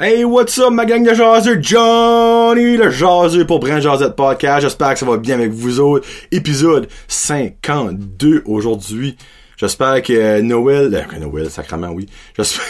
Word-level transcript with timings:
Hey, 0.00 0.24
what's 0.24 0.56
up, 0.60 0.72
ma 0.72 0.84
gang 0.84 1.02
de 1.02 1.12
jaseux? 1.12 1.60
Johnny, 1.60 2.76
le 2.76 2.88
jaseux 2.88 3.44
pour 3.44 3.58
Brand 3.58 3.80
Jazette 3.80 4.14
Podcast. 4.14 4.60
J'espère 4.60 4.92
que 4.92 5.00
ça 5.00 5.06
va 5.06 5.16
bien 5.16 5.34
avec 5.40 5.50
vous 5.50 5.80
autres. 5.80 6.06
Épisode 6.30 6.86
52 7.08 8.44
aujourd'hui. 8.46 9.16
J'espère 9.56 10.00
que 10.02 10.40
Noël, 10.40 10.94
euh, 10.94 11.18
Noël, 11.18 11.50
sacrement, 11.50 11.88
oui. 11.88 12.06
J'espère, 12.36 12.64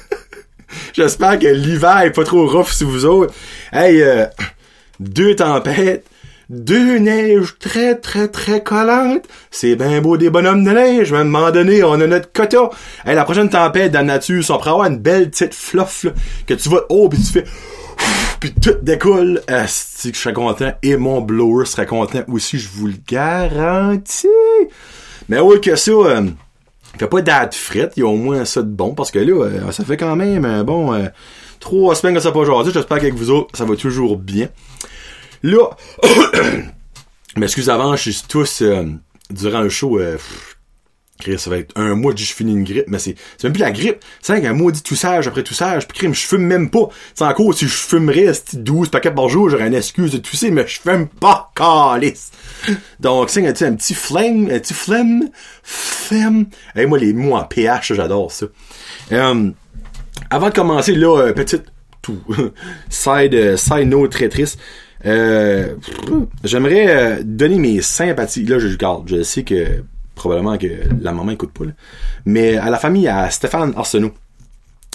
j'espère 0.94 1.38
que 1.38 1.46
l'hiver 1.46 2.00
est 2.00 2.12
pas 2.12 2.24
trop 2.24 2.46
rough 2.46 2.70
sur 2.70 2.88
vous 2.88 3.04
autres. 3.04 3.34
Hey, 3.70 4.00
euh, 4.00 4.24
deux 4.98 5.36
tempêtes, 5.36 6.06
deux 6.48 6.98
neiges 6.98 7.56
très 7.58 7.96
très 7.96 8.28
très 8.28 8.62
collantes. 8.62 9.24
C'est 9.50 9.76
bien 9.76 10.00
beau 10.00 10.16
des 10.16 10.30
bonhommes 10.30 10.64
de 10.64 10.70
neige, 10.70 11.12
mais 11.12 11.18
à 11.18 11.20
un 11.22 11.24
moment 11.24 11.50
donné, 11.50 11.82
on 11.82 11.94
a 11.94 12.06
notre 12.06 12.32
quota. 12.32 12.70
Hey, 13.04 13.14
la 13.14 13.24
prochaine 13.24 13.50
tempête 13.50 13.92
dans 13.92 14.00
la 14.00 14.14
nature, 14.14 14.44
ça 14.44 14.56
va 14.56 14.70
avoir 14.70 14.86
une 14.86 14.98
belle 14.98 15.30
petite 15.30 15.54
fluff 15.54 16.06
que 16.46 16.54
tu 16.54 16.68
vas 16.68 16.82
haut 16.88 17.08
puis 17.08 17.20
tu 17.20 17.32
fais 17.32 17.44
puis 18.40 18.52
tout 18.52 18.76
décolle. 18.82 19.42
Asti 19.48 20.12
je 20.12 20.18
serais 20.18 20.32
content 20.32 20.72
et 20.82 20.96
mon 20.96 21.20
blower 21.20 21.64
serait 21.64 21.86
content 21.86 22.22
aussi, 22.28 22.58
je 22.58 22.68
vous 22.68 22.86
le 22.86 22.94
garantis. 23.08 24.28
Mais 25.28 25.40
oui 25.40 25.60
que 25.60 25.74
ça, 25.74 25.90
euh, 25.90 26.26
fait 26.98 27.08
pas 27.08 27.22
date 27.22 27.54
frette, 27.54 27.94
il 27.96 28.00
y 28.00 28.02
a 28.02 28.06
au 28.06 28.16
moins 28.16 28.44
ça 28.44 28.62
de 28.62 28.68
bon 28.68 28.94
parce 28.94 29.10
que 29.10 29.18
là, 29.18 29.44
euh, 29.44 29.72
ça 29.72 29.84
fait 29.84 29.96
quand 29.96 30.16
même 30.16 30.44
un 30.44 30.62
bon 30.64 30.94
euh, 30.94 31.06
trois 31.60 31.94
semaines 31.94 32.14
que 32.14 32.20
ça 32.20 32.28
n'a 32.28 32.32
pas 32.32 32.40
aujourd'hui. 32.40 32.72
J'espère 32.72 32.98
qu'avec 32.98 33.14
vous 33.14 33.30
autres, 33.30 33.56
ça 33.56 33.64
va 33.64 33.74
toujours 33.76 34.16
bien. 34.16 34.48
Là, 35.42 35.70
mais 37.36 37.46
excusez 37.46 37.70
avant, 37.70 37.96
je 37.96 38.10
suis 38.10 38.22
tous 38.28 38.62
euh, 38.62 38.84
durant 39.30 39.60
le 39.60 39.68
show. 39.68 39.98
Euh, 39.98 40.18
ça 41.38 41.50
va 41.50 41.58
être 41.58 41.72
un 41.76 41.94
mois 41.94 42.12
que 42.12 42.20
je 42.20 42.32
finis 42.32 42.52
une 42.52 42.64
grippe, 42.64 42.86
mais 42.88 42.98
c'est 42.98 43.16
même 43.42 43.52
plus 43.52 43.60
la 43.60 43.70
grippe. 43.70 44.04
C'est 44.20 44.44
un 44.44 44.52
mois 44.52 44.70
dit 44.70 44.82
tout 44.82 44.94
sage 44.94 45.26
après 45.26 45.42
tout 45.42 45.54
sage. 45.54 45.88
Puis 45.88 45.98
crime, 45.98 46.14
je 46.14 46.26
fume 46.26 46.42
même 46.42 46.70
pas. 46.70 46.88
C'est 47.14 47.24
encore 47.24 47.54
si 47.54 47.66
je 47.66 47.74
fumerais 47.74 48.24
esti, 48.24 48.58
12 48.58 48.90
paquets 48.90 49.10
par 49.10 49.28
jour, 49.28 49.48
j'aurais 49.48 49.66
une 49.66 49.74
excuse 49.74 50.12
de 50.12 50.18
tousser, 50.18 50.50
mais 50.50 50.66
je 50.66 50.80
fume 50.80 51.08
pas, 51.08 51.50
calice. 51.54 52.30
Donc 53.00 53.30
c'est 53.30 53.46
un, 53.46 53.68
un 53.68 53.74
petit 53.74 53.94
flemme, 53.94 54.50
un 54.50 54.58
petit 54.58 54.74
flemme, 54.74 55.30
flemme. 55.62 56.46
Hey, 56.74 56.86
moi 56.86 56.98
les 56.98 57.12
mots 57.12 57.36
en 57.36 57.44
pH, 57.44 57.94
j'adore 57.94 58.30
ça. 58.30 58.46
Euh, 59.12 59.50
avant 60.30 60.48
de 60.48 60.54
commencer, 60.54 60.94
là, 60.94 61.18
euh, 61.18 61.32
petite 61.32 61.64
tout 62.02 62.22
side, 62.90 63.56
side 63.56 63.88
note 63.88 64.12
très 64.12 64.28
triste. 64.28 64.58
Euh, 65.06 65.74
J'aimerais 66.44 66.86
euh, 66.88 67.22
donner 67.24 67.58
mes 67.58 67.80
sympathies. 67.80 68.44
Là, 68.44 68.58
je 68.58 68.76
garde. 68.76 69.08
Je 69.08 69.22
sais 69.22 69.42
que 69.44 69.84
probablement 70.14 70.58
que 70.58 70.66
la 71.00 71.12
maman 71.12 71.30
écoute 71.32 71.52
pas. 71.52 71.64
là. 71.66 71.72
Mais 72.24 72.56
à 72.56 72.70
la 72.70 72.78
famille, 72.78 73.08
à 73.08 73.30
Stéphane 73.30 73.72
Arsenault. 73.76 74.12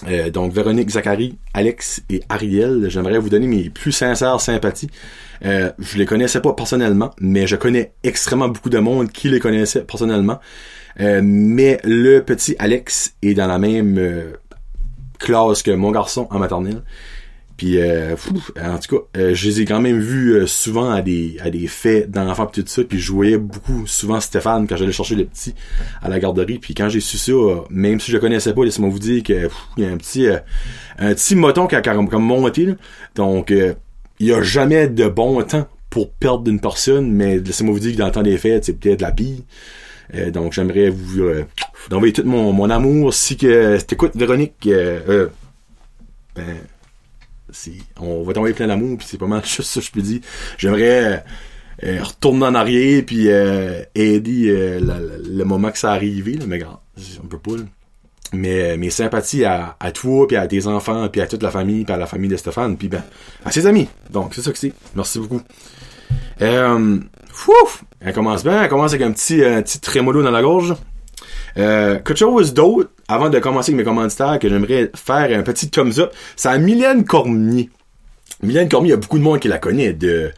Euh, 0.07 0.31
donc 0.31 0.51
Véronique, 0.51 0.89
Zachary, 0.89 1.37
Alex 1.53 2.01
et 2.09 2.21
Ariel, 2.27 2.87
j'aimerais 2.89 3.19
vous 3.19 3.29
donner 3.29 3.45
mes 3.45 3.69
plus 3.69 3.91
sincères 3.91 4.41
sympathies. 4.41 4.89
Euh, 5.45 5.71
je 5.77 5.97
les 5.99 6.05
connaissais 6.05 6.41
pas 6.41 6.53
personnellement, 6.53 7.11
mais 7.19 7.45
je 7.45 7.55
connais 7.55 7.93
extrêmement 8.03 8.47
beaucoup 8.47 8.71
de 8.71 8.79
monde 8.79 9.11
qui 9.11 9.29
les 9.29 9.39
connaissait 9.39 9.81
personnellement. 9.83 10.39
Euh, 10.99 11.21
mais 11.23 11.79
le 11.83 12.19
petit 12.21 12.55
Alex 12.59 13.13
est 13.21 13.33
dans 13.35 13.47
la 13.47 13.59
même 13.59 13.97
euh, 13.99 14.33
classe 15.19 15.61
que 15.63 15.71
mon 15.71 15.91
garçon 15.91 16.27
en 16.31 16.39
maternelle. 16.39 16.81
Puis, 17.61 17.79
euh, 17.79 18.15
en 18.59 18.79
tout 18.79 18.97
cas, 18.97 19.19
euh, 19.19 19.35
je 19.35 19.47
les 19.47 19.61
ai 19.61 19.65
quand 19.65 19.79
même 19.79 19.99
vus 19.99 20.31
euh, 20.31 20.47
souvent 20.47 20.89
à 20.89 21.03
des 21.03 21.37
à 21.41 21.51
des 21.51 21.67
fêtes 21.67 22.09
d'enfants 22.09 22.47
pis 22.47 22.63
tout 22.63 22.67
ça. 22.67 22.83
Puis 22.83 22.99
je 22.99 23.11
voyais 23.11 23.37
beaucoup 23.37 23.85
souvent 23.85 24.19
Stéphane 24.19 24.65
quand 24.65 24.77
j'allais 24.77 24.91
chercher 24.91 25.13
le 25.13 25.25
petit 25.25 25.53
à 26.01 26.09
la 26.09 26.19
garderie. 26.19 26.57
Puis 26.57 26.73
quand 26.73 26.89
j'ai 26.89 27.01
su 27.01 27.19
ça, 27.19 27.33
même 27.69 27.99
si 27.99 28.09
je 28.09 28.15
le 28.15 28.19
connaissais 28.19 28.55
pas, 28.55 28.65
laissez-moi 28.65 28.89
vous 28.89 28.97
dire 28.97 29.21
que 29.21 29.43
pff, 29.43 29.55
il 29.77 29.83
y 29.83 29.85
a 29.85 29.91
un 29.91 29.97
petit 29.97 30.25
un 30.97 31.13
petit 31.13 31.35
moton 31.35 31.67
qui 31.67 31.75
a 31.75 31.83
comme, 31.83 32.09
comme 32.09 32.23
monté. 32.23 32.65
là. 32.65 32.73
Donc, 33.13 33.51
il 33.51 34.25
y 34.25 34.33
a 34.33 34.41
jamais 34.41 34.87
de 34.87 35.07
bon 35.07 35.43
temps 35.43 35.67
pour 35.91 36.09
perdre 36.13 36.49
une 36.49 36.59
personne, 36.59 37.11
mais 37.11 37.37
laissez-moi 37.37 37.75
vous 37.75 37.79
dire 37.79 37.91
que 37.93 37.99
dans 37.99 38.07
le 38.07 38.11
temps 38.11 38.23
des 38.23 38.39
fêtes, 38.39 38.65
c'est 38.65 38.73
peut-être 38.73 39.01
la 39.01 39.11
pire. 39.11 39.37
Donc 40.33 40.53
j'aimerais 40.53 40.89
vous, 40.89 41.21
envoyer 41.91 42.11
tout 42.11 42.23
mon, 42.25 42.53
mon 42.53 42.71
amour 42.71 43.13
si 43.13 43.37
que 43.37 43.79
t'écoutes 43.81 44.15
Véronique 44.15 44.67
ben 46.35 46.57
on 47.99 48.23
va 48.23 48.33
t'envoyer 48.33 48.55
plein 48.55 48.67
d'amour 48.67 48.97
puis 48.97 49.07
c'est 49.09 49.17
pas 49.17 49.27
mal 49.27 49.43
juste 49.45 49.69
ça 49.69 49.79
que 49.79 49.85
je 49.85 49.91
peux 49.91 50.01
dire. 50.01 50.21
J'aimerais 50.57 51.23
euh, 51.83 52.03
retourner 52.03 52.45
en 52.45 52.55
arrière 52.55 53.03
puis 53.05 53.29
euh, 53.29 53.83
aider 53.95 54.49
euh, 54.49 54.79
le 55.25 55.43
moment 55.43 55.71
que 55.71 55.77
ça 55.77 55.91
arrivé 55.91 56.33
là, 56.33 56.45
mais 56.47 56.55
regarde 56.55 56.77
on 57.23 57.27
peut 57.27 57.39
pas 57.39 57.53
mais 58.33 58.77
mes 58.77 58.89
sympathies 58.89 59.43
à, 59.43 59.75
toi 59.93 60.27
puis 60.27 60.37
à 60.37 60.47
tes 60.47 60.67
enfants 60.67 61.09
puis 61.09 61.19
à 61.19 61.27
toute 61.27 61.43
la 61.43 61.51
famille 61.51 61.83
puis 61.83 61.93
à 61.93 61.97
la 61.97 62.05
famille 62.05 62.29
de 62.29 62.37
Stéphane 62.37 62.77
puis 62.77 62.87
ben 62.87 63.03
à 63.43 63.51
ses 63.51 63.65
amis. 63.65 63.89
Donc 64.11 64.33
c'est 64.35 64.41
ça 64.41 64.51
que 64.51 64.57
c'est. 64.57 64.73
Merci 64.95 65.19
beaucoup. 65.19 65.41
Elle 66.39 68.13
commence 68.13 68.43
bien 68.43 68.63
elle 68.63 68.69
commence 68.69 68.93
avec 68.93 69.05
un 69.05 69.11
petit 69.11 69.43
un 69.43 69.61
petit 69.61 69.79
trémolo 69.79 70.23
dans 70.23 70.31
la 70.31 70.41
gorge 70.41 70.75
euh, 71.57 71.95
quelque 71.95 72.15
chose 72.15 72.53
d'autre, 72.53 72.91
avant 73.07 73.29
de 73.29 73.39
commencer 73.39 73.71
avec 73.71 73.85
mes 73.85 73.89
commanditaires, 73.89 74.39
que 74.39 74.49
j'aimerais 74.49 74.91
faire 74.95 75.37
un 75.37 75.43
petit 75.43 75.69
thumbs 75.69 75.99
up, 75.99 76.13
c'est 76.35 76.49
à 76.49 76.57
Mylène 76.57 77.05
Cormier. 77.05 77.69
Mylène 78.41 78.69
Cormier, 78.69 78.89
il 78.89 78.91
y 78.91 78.93
a 78.93 78.97
beaucoup 78.97 79.19
de 79.19 79.23
monde 79.23 79.39
qui 79.39 79.47
la 79.47 79.57
connaît 79.57 79.93
de 79.93 80.31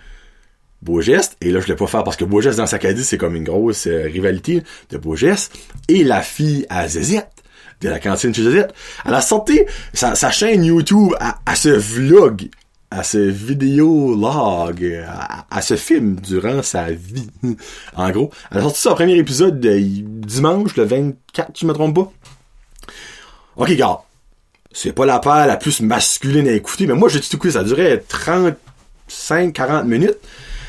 Beaugeste, 0.81 1.37
et 1.41 1.51
là 1.51 1.59
je 1.61 1.67
l'ai 1.67 1.75
pas 1.75 1.87
faire 1.87 2.03
parce 2.03 2.17
que 2.17 2.25
Beaugeste 2.25 2.57
dans 2.57 2.65
Sacadie, 2.65 3.03
c'est 3.03 3.17
comme 3.17 3.35
une 3.35 3.45
grosse 3.45 3.87
euh, 3.87 4.03
rivalité 4.03 4.63
de 4.89 4.97
Beaugeste, 4.97 5.53
et 5.87 6.03
la 6.03 6.21
fille 6.21 6.65
à 6.69 6.87
Zézette, 6.87 7.29
de 7.81 7.89
la 7.89 7.99
cantine 7.99 8.33
chez 8.33 8.43
Zézette, 8.43 8.73
elle 9.05 9.13
a 9.13 9.21
sorti 9.21 9.61
sa, 9.93 10.31
chaîne 10.31 10.63
YouTube 10.63 11.13
à, 11.19 11.39
à 11.45 11.55
ce 11.55 11.69
vlog, 11.69 12.49
à 12.99 13.03
ce 13.03 13.17
vidéo-log, 13.17 15.03
à, 15.07 15.45
à 15.49 15.61
ce 15.61 15.75
film 15.75 16.15
durant 16.19 16.61
sa 16.61 16.91
vie. 16.91 17.29
en 17.95 18.09
gros, 18.11 18.29
elle 18.51 18.59
a 18.59 18.61
sorti 18.61 18.81
son 18.81 18.93
premier 18.95 19.15
épisode 19.17 19.59
de- 19.59 19.77
dimanche, 19.79 20.75
le 20.75 20.83
24, 20.83 21.51
si 21.55 21.61
je 21.61 21.67
me 21.67 21.73
trompe 21.73 21.95
pas. 21.95 22.11
Ok, 23.55 23.69
regarde. 23.69 23.99
C'est 24.71 24.93
pas 24.93 25.05
la 25.05 25.19
paire 25.19 25.45
la 25.47 25.57
plus 25.57 25.81
masculine 25.81 26.47
à 26.47 26.51
écouter, 26.53 26.87
mais 26.87 26.95
moi, 26.95 27.07
j'ai 27.09 27.19
tout 27.19 27.35
écouté, 27.35 27.51
ça 27.53 27.63
durait 27.63 28.03
35-40 29.09 29.85
minutes. 29.85 30.17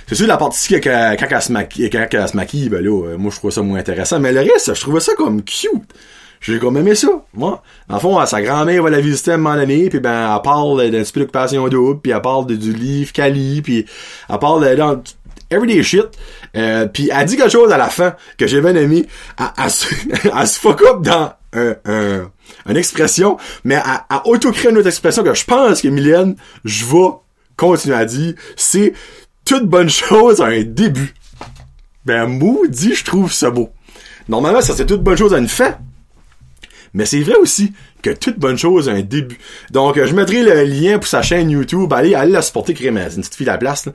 C'est 0.06 0.14
sûr, 0.16 0.26
la 0.26 0.36
partie 0.36 0.80
que- 0.80 1.16
quand, 1.16 1.26
elle 1.30 1.42
se 1.42 1.52
maquille, 1.52 1.88
quand 1.90 2.06
elle 2.10 2.28
se 2.28 2.36
maquille, 2.36 2.68
ben 2.68 2.84
là, 2.84 2.90
euh, 3.06 3.16
moi, 3.16 3.30
je 3.32 3.36
trouve 3.38 3.50
ça 3.50 3.62
moins 3.62 3.78
intéressant. 3.78 4.20
Mais 4.20 4.32
le 4.32 4.40
reste, 4.40 4.74
je 4.74 4.80
trouvais 4.80 5.00
ça 5.00 5.14
comme 5.14 5.42
cute. 5.42 5.70
J'ai 6.44 6.58
comme 6.58 6.76
aimé 6.76 6.94
ça, 6.94 7.08
moi. 7.32 7.62
Le 7.88 7.98
fond, 7.98 8.24
sa 8.26 8.42
grand-mère 8.42 8.82
va 8.82 8.90
la 8.90 9.00
visiter 9.00 9.30
à 9.30 9.34
un 9.34 9.36
moment 9.38 9.56
donné, 9.56 9.88
puis 9.88 9.98
ben, 9.98 10.34
elle 10.36 10.42
parle 10.42 10.90
d'un 10.90 11.02
petit 11.02 11.12
peu 11.12 11.26
double, 11.70 12.00
puis 12.02 12.12
elle 12.12 12.20
parle 12.20 12.44
de- 12.46 12.54
du 12.56 12.74
livre 12.74 13.12
Cali, 13.12 13.62
puis 13.62 13.86
elle 14.28 14.38
parle 14.38 14.68
de, 14.68 14.74
dans, 14.74 15.02
everyday 15.50 15.82
shit. 15.82 16.04
Euh, 16.54 16.84
puis 16.86 17.08
elle 17.10 17.24
dit 17.24 17.38
quelque 17.38 17.50
chose 17.50 17.72
à 17.72 17.78
la 17.78 17.88
fin 17.88 18.14
que 18.36 18.46
j'ai 18.46 18.60
bien 18.60 18.74
aimé. 18.76 19.06
Elle, 19.58 19.70
se, 19.70 20.58
fuck 20.60 20.82
up 20.82 21.00
dans 21.00 21.32
un, 21.54 21.74
un- 21.86 22.30
une 22.68 22.76
expression, 22.76 23.38
mais 23.64 23.76
elle, 23.76 24.00
elle 24.10 24.18
auto-crée 24.30 24.68
une 24.70 24.76
autre 24.78 24.88
expression 24.88 25.24
que 25.24 25.32
je 25.34 25.44
pense 25.46 25.80
que 25.80 25.88
Mylène, 25.88 26.36
je 26.64 26.84
vais 26.84 27.08
continuer 27.56 27.96
à 27.96 28.04
dire. 28.04 28.34
C'est 28.56 28.92
toute 29.46 29.64
bonne 29.66 29.88
chose 29.88 30.40
à 30.42 30.46
un 30.46 30.62
début. 30.62 31.14
Ben, 32.04 32.26
maudit, 32.26 32.94
je 32.94 33.04
trouve 33.04 33.32
ça 33.32 33.50
beau. 33.50 33.70
Normalement, 34.28 34.60
ça 34.60 34.74
c'est 34.76 34.86
toute 34.86 35.02
bonne 35.02 35.16
chose 35.16 35.32
à 35.34 35.38
une 35.38 35.48
fin. 35.48 35.76
Mais 36.94 37.06
c'est 37.06 37.20
vrai 37.20 37.36
aussi 37.36 37.72
que 38.02 38.10
toute 38.10 38.38
bonne 38.38 38.56
chose 38.56 38.88
a 38.88 38.92
un 38.92 39.02
début. 39.02 39.38
Donc, 39.70 39.98
euh, 39.98 40.06
je 40.06 40.14
mettrai 40.14 40.42
le 40.42 40.64
lien 40.64 40.98
pour 40.98 41.08
sa 41.08 41.22
chaîne 41.22 41.50
YouTube. 41.50 41.92
Allez, 41.92 42.14
allez 42.14 42.32
la 42.32 42.42
supporter, 42.42 42.74
Crème. 42.74 43.00
C'est 43.08 43.16
une 43.16 43.22
petite 43.22 43.34
fille 43.34 43.48
à 43.48 43.52
la 43.52 43.58
place. 43.58 43.88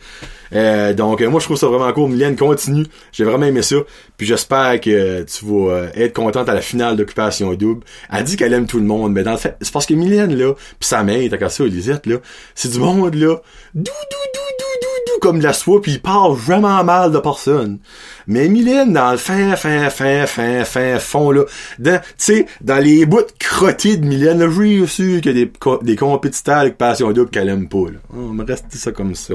Euh, 0.54 0.94
donc, 0.94 1.22
euh, 1.22 1.30
moi, 1.30 1.40
je 1.40 1.46
trouve 1.46 1.58
ça 1.58 1.68
vraiment 1.68 1.92
cool. 1.94 2.10
Mylène, 2.10 2.36
continue. 2.36 2.86
J'ai 3.12 3.24
vraiment 3.24 3.46
aimé 3.46 3.62
ça. 3.62 3.78
Puis 4.18 4.28
j'espère 4.28 4.82
que 4.82 5.24
tu 5.24 5.46
vas 5.46 5.72
euh, 5.72 5.88
être 5.96 6.14
contente 6.14 6.50
à 6.50 6.54
la 6.54 6.62
finale 6.62 6.98
d'Occupation 6.98 7.54
Double. 7.54 7.86
Elle 8.12 8.24
dit 8.24 8.36
qu'elle 8.36 8.54
aime 8.54 8.68
tout 8.68 8.80
le 8.80 8.86
monde, 8.86 9.14
mais 9.14 9.24
dans 9.24 9.32
le 9.32 9.38
fait, 9.38 9.56
c'est 9.62 9.72
parce 9.72 9.86
que 9.86 9.94
Mylène, 9.94 10.36
là, 10.36 10.54
pis 10.80 10.88
sa 10.88 11.04
mère, 11.04 11.30
t'as 11.30 11.50
ça, 11.50 11.64
Elisette, 11.64 12.06
là, 12.06 12.18
c'est 12.56 12.72
du 12.72 12.80
monde, 12.80 13.16
là, 13.16 13.42
dou, 13.74 13.84
dou, 13.84 13.92
dou, 14.34 14.40
dou, 14.60 14.69
dou, 14.82 14.88
dou, 15.08 15.20
comme 15.22 15.40
de 15.40 15.44
la 15.44 15.54
soie, 15.54 15.82
puis 15.82 15.94
il 15.94 16.02
parle 16.02 16.34
vraiment 16.34 16.84
mal 16.84 17.12
de 17.12 17.20
personne. 17.20 17.80
Mais 18.28 18.48
Mylène, 18.48 18.94
dans 18.94 19.12
le 19.12 19.18
fin, 19.18 19.56
fin, 19.56 19.90
fin, 19.90 20.26
fin, 20.28 20.64
fin 20.64 21.00
fond, 21.00 21.32
là, 21.32 21.46
dans, 21.80 22.00
tu 22.00 22.06
sais, 22.18 22.46
dans 22.62 22.78
les 22.78 23.08
bouts 23.08 23.26
crottés 23.40 23.98
de 23.98 24.06
Mylène, 24.06 24.40
là, 24.40 24.52
suis 24.52 24.88
sûr 24.88 25.22
qu'il 25.22 25.38
y 25.38 25.42
a 25.42 25.46
des, 25.46 25.52
des 25.82 25.96
compétiteurs 25.96 26.60
avec 26.60 26.78
passion 26.78 27.12
double 27.12 27.32
qu'elle 27.32 27.50
aime 27.50 27.68
pas, 27.68 27.86
là. 27.92 28.00
On 28.14 28.36
va 28.36 28.44
rester 28.44 28.78
ça 28.78 28.92
comme 28.92 29.16
ça. 29.16 29.34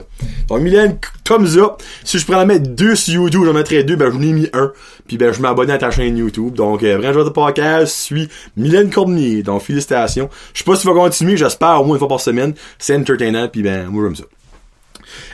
Donc, 0.48 0.60
Mylène, 0.60 0.98
thumbs 1.24 1.56
up. 1.58 1.82
Si 2.04 2.18
je 2.18 2.24
pourrais 2.24 2.38
en 2.38 2.46
mettre 2.46 2.68
deux 2.68 2.94
sur 2.94 3.14
YouTube, 3.14 3.42
j'en 3.44 3.52
mettrais 3.52 3.82
deux, 3.82 3.96
ben, 3.96 4.12
j'en 4.12 4.20
ai 4.20 4.32
mis 4.32 4.48
un. 4.52 4.72
Puis, 5.08 5.16
ben, 5.18 5.32
je 5.32 5.40
m'abonne 5.40 5.70
à 5.70 5.78
ta 5.78 5.90
chaîne 5.90 6.16
YouTube. 6.16 6.54
Donc, 6.54 6.82
euh, 6.82 7.00
Joueur 7.12 7.24
de 7.24 7.30
Podcast 7.30 7.96
suit 7.96 8.28
Mylène 8.56 8.90
Cormier. 8.90 9.42
Donc, 9.42 9.62
félicitations. 9.62 10.30
Je 10.52 10.58
sais 10.60 10.64
pas 10.64 10.76
si 10.76 10.82
tu 10.82 10.86
vas 10.86 10.94
continuer, 10.94 11.36
j'espère 11.36 11.80
au 11.80 11.84
moins 11.84 11.96
une 11.96 11.98
fois 11.98 12.08
par 12.08 12.20
semaine. 12.20 12.54
C'est 12.78 12.96
entertainant, 12.96 13.48
puis 13.48 13.62
ben, 13.62 13.88
moi, 13.88 14.04
j'aime 14.04 14.16
ça. 14.16 14.24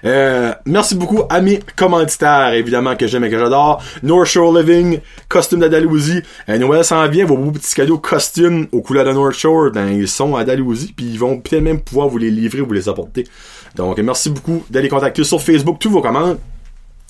Euh, 0.05 0.53
merci 0.67 0.95
beaucoup 0.95 1.23
à 1.29 1.41
mes 1.41 1.61
commanditaires, 1.77 2.53
évidemment, 2.53 2.97
que 2.97 3.07
j'aime 3.07 3.25
et 3.25 3.31
que 3.31 3.39
j'adore. 3.39 3.83
North 4.03 4.27
Shore 4.27 4.57
Living, 4.57 5.01
costume 5.29 5.61
d'Andalousie. 5.61 6.23
Euh, 6.49 6.59
Noël 6.59 6.85
s'en 6.85 7.07
vient, 7.09 7.25
vos 7.25 7.37
beaux 7.37 7.51
petits 7.51 7.75
cadeaux 7.75 7.99
costumes 7.99 8.67
aux 8.73 8.83
couleurs 8.83 9.05
de 9.05 9.13
North 9.13 9.35
Shore, 9.35 9.71
ben, 9.73 9.89
ils 9.89 10.09
sont 10.09 10.37
à 10.37 10.45
Dalhousie, 10.45 10.93
puis 10.97 11.07
ils 11.07 11.19
vont 11.19 11.39
peut-être 11.39 11.63
même 11.63 11.81
pouvoir 11.81 12.09
vous 12.09 12.19
les 12.19 12.31
livrer, 12.31 12.61
vous 12.61 12.73
les 12.73 12.89
apporter. 12.89 13.27
Donc, 13.77 13.99
merci 13.99 14.31
beaucoup 14.31 14.65
d'aller 14.71 14.89
contacter 14.89 15.25
sur 15.25 15.41
Facebook 15.41 15.79
tous 15.79 15.91
vos 15.91 16.01
commandes. 16.01 16.39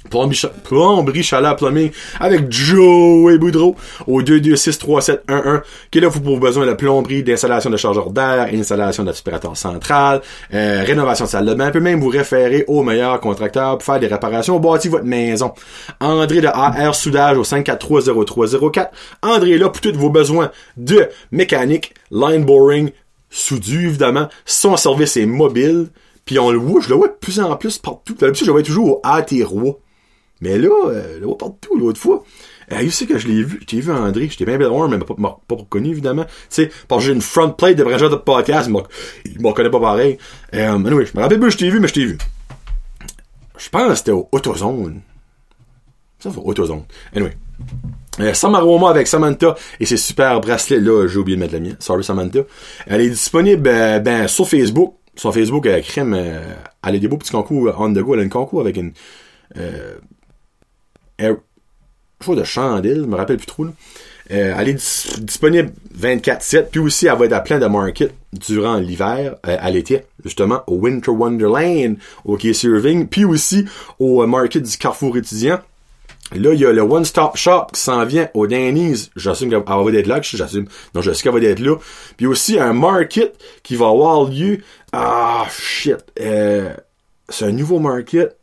Plomberie 0.09 1.23
Chalat 1.23 1.55
Plumbing 1.55 1.91
avec 2.19 2.51
Joe 2.51 3.33
et 3.33 3.39
Boudreau 3.39 3.77
au 4.07 4.23
2263711 4.23 5.63
qui 5.91 5.99
est 5.99 6.01
là 6.01 6.11
pour 6.11 6.23
vos 6.23 6.39
besoins 6.39 6.67
de 6.67 6.73
plomberie, 6.73 7.23
d'installation 7.23 7.71
de 7.71 7.77
chargeur 7.77 8.11
d'air, 8.11 8.49
installation 8.53 9.05
d'aspirateur 9.05 9.57
central, 9.57 10.23
euh, 10.55 10.83
rénovation 10.87 11.27
de 11.27 11.31
salle 11.31 11.47
de 11.47 11.55
bain, 11.55 11.71
peut 11.71 11.81
même 11.81 12.01
vous 12.01 12.09
référer 12.09 12.65
au 12.67 12.83
meilleur 12.83 13.21
contracteur 13.21 13.79
pour 13.79 13.85
faire 13.85 14.01
des 14.01 14.07
réparations 14.07 14.57
au 14.57 14.61
bâti 14.61 14.89
votre 14.89 15.05
maison. 15.05 15.53
André 16.01 16.41
de 16.41 16.49
AR 16.49 16.95
Soudage 16.95 17.37
au 17.37 17.45
5430304. 17.45 18.89
André 19.23 19.53
est 19.53 19.59
là 19.59 19.69
pour 19.69 19.81
tous 19.81 19.93
vos 19.93 20.11
besoins 20.11 20.51
de 20.77 21.09
mécanique, 21.31 21.95
line 22.11 22.45
boring, 22.45 22.91
soudu 23.29 23.89
évidemment. 23.89 24.29
Son 24.45 24.77
service 24.77 25.17
est 25.17 25.27
mobile. 25.27 25.89
Puis 26.25 26.39
on 26.39 26.51
le 26.51 26.59
voit, 26.59 26.81
je 26.81 26.89
le 26.89 26.95
vois 26.95 27.09
de 27.09 27.17
plus 27.21 27.41
en 27.41 27.57
plus 27.57 27.79
partout. 27.79 28.15
D'habitude, 28.15 28.47
je 28.47 28.51
le 28.51 28.53
vois 28.53 28.63
toujours 28.63 28.89
au 28.89 29.01
Atérois. 29.03 29.79
Mais 30.41 30.59
là, 30.59 30.69
euh, 30.87 31.21
là, 31.21 31.35
partout, 31.35 31.77
l'autre 31.77 32.01
fois. 32.01 32.25
Euh, 32.73 32.83
il 32.83 32.93
sait 32.93 33.07
que 33.07 33.19
je 33.19 33.29
l'ai 33.29 33.43
vu. 33.43 33.61
Je 33.69 33.77
vu 33.77 33.93
André. 33.93 34.29
J'étais 34.31 34.45
bien 34.45 34.59
bien 34.59 34.89
mais 34.89 34.99
pas, 34.99 35.15
pas, 35.15 35.41
pas 35.47 35.55
reconnu, 35.55 35.91
évidemment. 35.91 36.25
Tu 36.25 36.31
sais, 36.49 36.71
parce 36.89 37.03
que 37.03 37.09
j'ai 37.09 37.15
une 37.15 37.21
front 37.21 37.51
plate 37.51 37.77
de 37.77 37.83
vrai 37.83 37.99
de 37.99 38.15
podcast. 38.17 38.71
Il 39.25 39.41
me 39.41 39.49
reconnaît 39.49 39.71
pas 39.71 39.81
pareil. 39.81 40.19
Euh, 40.55 40.75
anyway, 40.75 41.07
je 41.07 41.17
me 41.17 41.23
rappelle 41.23 41.41
plus 41.41 41.51
je 41.51 41.59
t'ai 41.59 41.71
vu, 41.71 41.81
mais 41.81 41.89
je 41.89 41.95
t'ai 41.95 42.05
vu. 42.05 42.19
Je 43.59 43.69
pense 43.69 43.89
que 43.89 43.95
c'était 43.95 44.13
au 44.13 44.29
Autozone. 44.33 45.01
Ça, 46.19 46.31
c'est 46.31 46.39
au 46.39 46.45
Autozone. 46.45 46.85
Anyway. 47.15 47.37
Euh, 48.19 48.87
avec 48.89 49.07
Samantha 49.07 49.55
et 49.79 49.87
ses 49.87 49.97
super 49.97 50.41
bracelets. 50.41 50.81
Là, 50.81 51.07
j'ai 51.07 51.19
oublié 51.19 51.37
de 51.37 51.41
mettre 51.41 51.55
la 51.55 51.61
mienne. 51.61 51.77
Sorry, 51.79 52.05
Samantha. 52.05 52.41
Elle 52.87 53.03
est 53.03 53.11
disponible, 53.11 53.69
euh, 53.69 53.99
ben, 53.99 54.29
sur 54.29 54.49
Facebook. 54.49 54.97
Sur 55.17 55.35
Facebook, 55.35 55.67
elle 55.67 55.83
crème, 55.83 56.15
euh, 56.15 56.55
elle 56.87 56.95
a 56.95 56.99
des 56.99 57.09
beaux 57.09 57.19
petits 57.19 57.33
concours 57.33 57.75
on 57.79 57.93
the 57.93 57.99
go. 57.99 58.15
Elle 58.15 58.21
a 58.21 58.23
un 58.25 58.29
concours 58.29 58.61
avec 58.61 58.77
une, 58.77 58.93
euh, 61.21 61.35
Air, 62.27 62.37
de 62.37 62.45
chandelle, 62.45 63.01
je 63.03 63.07
me 63.07 63.17
rappelle 63.17 63.39
plus 63.39 63.47
trop. 63.47 63.65
Euh, 63.65 64.55
elle 64.57 64.69
est 64.69 65.21
disponible 65.21 65.73
24-7, 65.99 66.67
puis 66.71 66.81
aussi 66.81 67.07
elle 67.07 67.19
va 67.19 67.25
être 67.25 67.33
à 67.33 67.41
plein 67.41 67.59
de 67.59 67.67
market 67.67 68.15
durant 68.33 68.77
l'hiver, 68.77 69.37
euh, 69.47 69.57
à 69.59 69.71
l'été, 69.71 70.03
justement, 70.25 70.63
au 70.67 70.77
Winter 70.77 71.11
Wonderland, 71.11 71.97
au 72.25 72.37
Quai 72.37 72.53
Serving, 72.53 73.09
puis 73.09 73.25
aussi 73.25 73.65
au 73.99 74.25
market 74.27 74.63
du 74.63 74.77
Carrefour 74.77 75.17
étudiant. 75.17 75.59
Là, 76.33 76.53
il 76.53 76.61
y 76.61 76.67
a 76.67 76.71
le 76.71 76.83
One 76.83 77.05
Stop 77.05 77.37
Shop 77.37 77.67
qui 77.73 77.81
s'en 77.81 78.05
vient 78.05 78.29
au 78.35 78.47
Danny's. 78.47 79.11
J'assume 79.17 79.51
qu'elle 79.51 79.65
va 79.67 79.99
être 79.99 80.07
là, 80.07 80.21
j'assume. 80.23 80.67
Non, 80.95 81.03
je 81.03 81.11
sais 81.13 81.25
qu'elle 81.25 81.33
va 81.33 81.41
être 81.41 81.59
là. 81.59 81.75
Puis 82.17 82.27
aussi 82.27 82.61
un 82.61 82.73
market 82.73 83.35
qui 83.65 83.75
va 83.75 83.89
avoir 83.89 84.29
lieu. 84.29 84.59
Ah, 84.93 85.47
shit. 85.51 85.97
C'est 86.17 87.45
un 87.45 87.51
nouveau 87.51 87.81
market. 87.81 88.37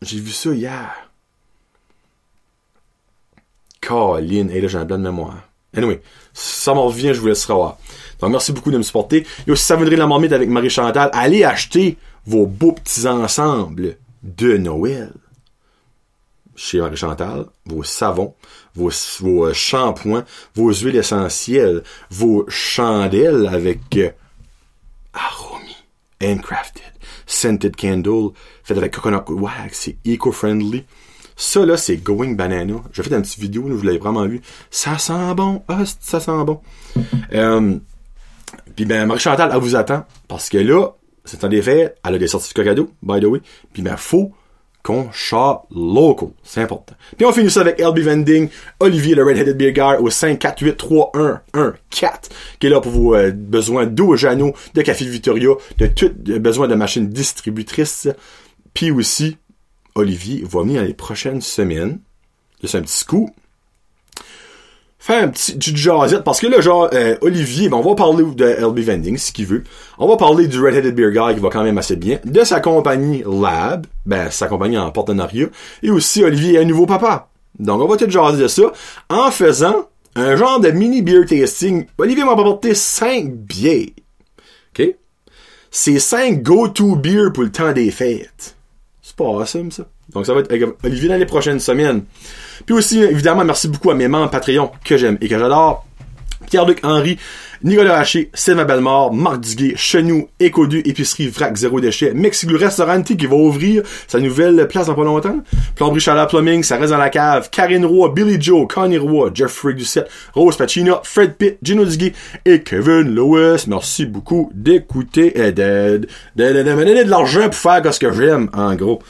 J'ai 0.00 0.20
vu 0.20 0.30
ça 0.30 0.54
hier. 0.54 1.07
Colin, 3.88 4.48
et 4.48 4.60
là 4.60 4.68
j'ai 4.68 4.78
un 4.78 4.84
blanc 4.84 4.98
de 4.98 5.04
mémoire. 5.04 5.48
Anyway, 5.76 6.02
ça 6.32 6.74
m'en 6.74 6.86
revient, 6.86 7.12
je 7.14 7.20
vous 7.20 7.28
laisserai 7.28 7.54
voir. 7.54 7.78
Donc 8.20 8.30
merci 8.30 8.52
beaucoup 8.52 8.70
de 8.70 8.78
me 8.78 8.82
supporter. 8.82 9.26
Et 9.46 9.50
aussi 9.50 9.64
Savonnerie 9.64 9.96
la 9.96 10.06
Marmite 10.06 10.32
avec 10.32 10.48
Marie 10.48 10.70
Chantal. 10.70 11.10
Allez 11.12 11.44
acheter 11.44 11.96
vos 12.26 12.46
beaux 12.46 12.72
petits 12.72 13.06
ensembles 13.06 13.96
de 14.22 14.56
Noël 14.56 15.12
chez 16.56 16.80
Marie 16.80 16.96
Chantal, 16.96 17.46
vos 17.66 17.84
savons, 17.84 18.34
vos, 18.74 18.90
vos 19.20 19.46
euh, 19.46 19.52
shampoings, 19.52 20.24
vos 20.56 20.72
huiles 20.72 20.96
essentielles, 20.96 21.84
vos 22.10 22.44
chandelles 22.48 23.46
avec 23.46 23.96
euh, 23.96 24.10
Aromi, 25.12 25.76
handcrafted, 26.20 26.82
scented 27.26 27.76
candle, 27.76 28.32
fait 28.64 28.76
avec 28.76 28.92
coconut 28.92 29.22
wax, 29.28 29.78
c'est 29.78 29.96
eco-friendly. 30.04 30.84
Ça, 31.40 31.64
là, 31.64 31.76
c'est 31.76 31.98
Going 31.98 32.32
Banana. 32.32 32.74
J'ai 32.92 33.04
fait 33.04 33.14
une 33.14 33.22
petite 33.22 33.38
vidéo, 33.38 33.62
vous 33.62 33.82
l'avez 33.82 33.98
vraiment 33.98 34.26
vu. 34.26 34.42
Ça 34.72 34.98
sent 34.98 35.34
bon. 35.36 35.62
Ah, 35.68 35.84
ça 36.00 36.18
sent 36.18 36.44
bon. 36.44 36.60
Euh, 37.32 37.76
puis 38.74 38.84
ben, 38.84 39.06
Marie-Chantal, 39.06 39.48
elle 39.54 39.60
vous 39.60 39.76
attend. 39.76 40.04
Parce 40.26 40.48
que 40.48 40.58
là, 40.58 40.88
c'est 41.24 41.44
un 41.44 41.48
des 41.48 41.62
faits. 41.62 41.96
Elle 42.04 42.16
a 42.16 42.18
des 42.18 42.26
certificats 42.26 42.64
cadeaux, 42.64 42.90
by 43.04 43.20
the 43.20 43.26
way. 43.26 43.40
Puis 43.72 43.82
ben, 43.82 43.96
faut 43.96 44.32
qu'on 44.82 45.12
chante 45.12 45.62
local. 45.70 46.30
C'est 46.42 46.60
important. 46.60 46.96
Puis 47.16 47.24
on 47.24 47.30
finit 47.30 47.50
ça 47.50 47.60
avec 47.60 47.80
LB 47.80 48.00
Vending, 48.00 48.48
Olivier 48.80 49.14
le 49.14 49.22
Red-Headed 49.22 49.56
Beer 49.56 49.72
Guy 49.72 49.96
au 50.00 50.10
5483114 50.10 51.40
qui 52.58 52.66
est 52.66 52.70
là 52.70 52.80
pour 52.80 52.90
vos 52.90 53.14
euh, 53.14 53.30
besoins 53.30 53.86
d'eau 53.86 54.16
Jano, 54.16 54.54
de 54.74 54.82
café 54.82 55.04
Victoria, 55.04 55.50
de 55.76 55.86
tout 55.86 56.10
besoin 56.16 56.66
de 56.66 56.74
machines 56.74 57.08
distributrices. 57.08 58.08
Puis 58.74 58.90
aussi, 58.90 59.36
Olivier 59.94 60.44
va 60.48 60.62
venir 60.62 60.82
les 60.82 60.94
prochaines 60.94 61.40
semaines. 61.40 62.00
Juste 62.60 62.74
un 62.74 62.82
petit 62.82 63.04
coup. 63.04 63.30
Faire 64.98 65.22
un 65.22 65.28
petit 65.28 65.54
du 65.54 65.76
jazzette, 65.76 66.24
parce 66.24 66.40
que 66.40 66.48
là, 66.48 66.60
genre, 66.60 66.90
euh, 66.92 67.16
Olivier, 67.20 67.68
ben, 67.68 67.76
on 67.76 67.88
va 67.88 67.94
parler 67.94 68.24
de 68.24 68.44
LB 68.44 68.80
Vending, 68.80 69.16
ce 69.16 69.30
qu'il 69.30 69.46
veut. 69.46 69.62
On 69.96 70.08
va 70.08 70.16
parler 70.16 70.48
du 70.48 70.60
Red-Headed 70.60 70.94
Beer 70.94 71.12
Guy, 71.12 71.34
qui 71.34 71.40
va 71.40 71.50
quand 71.50 71.62
même 71.62 71.78
assez 71.78 71.96
bien. 71.96 72.18
De 72.24 72.42
sa 72.42 72.60
compagnie 72.60 73.22
Lab, 73.24 73.86
ben, 74.06 74.30
sa 74.30 74.48
compagnie 74.48 74.76
en 74.76 74.90
partenariat. 74.90 75.46
Et 75.82 75.90
aussi, 75.90 76.24
Olivier 76.24 76.54
est 76.54 76.58
un 76.58 76.64
nouveau 76.64 76.86
papa. 76.86 77.28
Donc, 77.58 77.80
on 77.80 77.86
va 77.86 77.96
tout 77.96 78.10
jaser 78.10 78.42
de 78.42 78.48
ça, 78.48 78.72
en 79.08 79.30
faisant 79.30 79.88
un 80.16 80.36
genre 80.36 80.58
de 80.58 80.70
mini 80.70 81.00
beer 81.00 81.24
tasting. 81.26 81.86
Olivier 81.96 82.24
m'a 82.24 82.32
apporté 82.32 82.74
5 82.74 83.32
bières. 83.32 83.86
OK? 84.78 84.94
C'est 85.70 86.00
5 86.00 86.42
go-to 86.42 86.96
beer 86.96 87.32
pour 87.32 87.44
le 87.44 87.52
temps 87.52 87.72
des 87.72 87.90
fêtes 87.92 88.57
pas 89.18 89.24
awesome, 89.24 89.70
ça. 89.70 89.84
Donc, 90.14 90.24
ça 90.24 90.32
va 90.32 90.40
être 90.40 90.76
Olivier 90.84 91.08
dans 91.08 91.16
les 91.16 91.26
prochaines 91.26 91.60
semaines. 91.60 92.04
Puis 92.64 92.74
aussi, 92.74 93.00
évidemment, 93.00 93.44
merci 93.44 93.68
beaucoup 93.68 93.90
à 93.90 93.94
mes 93.94 94.08
membres 94.08 94.30
Patreon 94.30 94.70
que 94.84 94.96
j'aime 94.96 95.18
et 95.20 95.28
que 95.28 95.38
j'adore. 95.38 95.84
Pierre-Luc 96.48 96.80
Henry, 96.82 97.18
Nicolas 97.62 97.98
Haché, 97.98 98.30
Sylvain 98.34 98.64
Bellemare, 98.64 99.12
Marc 99.12 99.40
Duguay, 99.40 99.74
Chenou, 99.76 100.28
Écodu, 100.38 100.82
Épicerie 100.84 101.28
Vrac 101.28 101.56
Zéro 101.56 101.80
Déchet, 101.80 102.14
Mexiglou 102.14 102.58
Restauranti 102.58 103.16
qui 103.16 103.26
va 103.26 103.36
ouvrir 103.36 103.82
sa 104.06 104.20
nouvelle 104.20 104.68
place 104.68 104.86
dans 104.86 104.94
pas 104.94 105.04
longtemps, 105.04 105.38
Plomberie 105.74 106.00
Chaleur 106.00 106.28
Plumbing, 106.28 106.62
ça 106.62 106.76
reste 106.76 106.92
dans 106.92 106.98
la 106.98 107.10
cave, 107.10 107.50
Karine 107.50 107.84
Roy, 107.84 108.10
Billy 108.10 108.40
Joe, 108.40 108.66
Connie 108.68 108.98
Roy, 108.98 109.30
Jeffrey 109.34 109.74
Doucette, 109.74 110.08
Rose 110.34 110.56
Pacino, 110.56 110.98
Fred 111.02 111.34
Pitt, 111.36 111.58
Gino 111.62 111.84
Duguay 111.84 112.12
et 112.44 112.62
Kevin 112.62 113.14
Lewis. 113.14 113.64
Merci 113.66 114.06
beaucoup 114.06 114.50
d'écouter 114.54 115.38
et 115.38 115.52
de, 115.52 116.02
de, 116.36 116.52
de, 116.52 116.62
de 116.62 117.10
l'argent 117.10 117.44
pour 117.44 117.54
faire 117.54 117.92
ce 117.92 117.98
que 117.98 118.12
j'aime, 118.12 118.48
en 118.52 118.74
gros. 118.74 119.02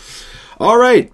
Alright. 0.61 1.11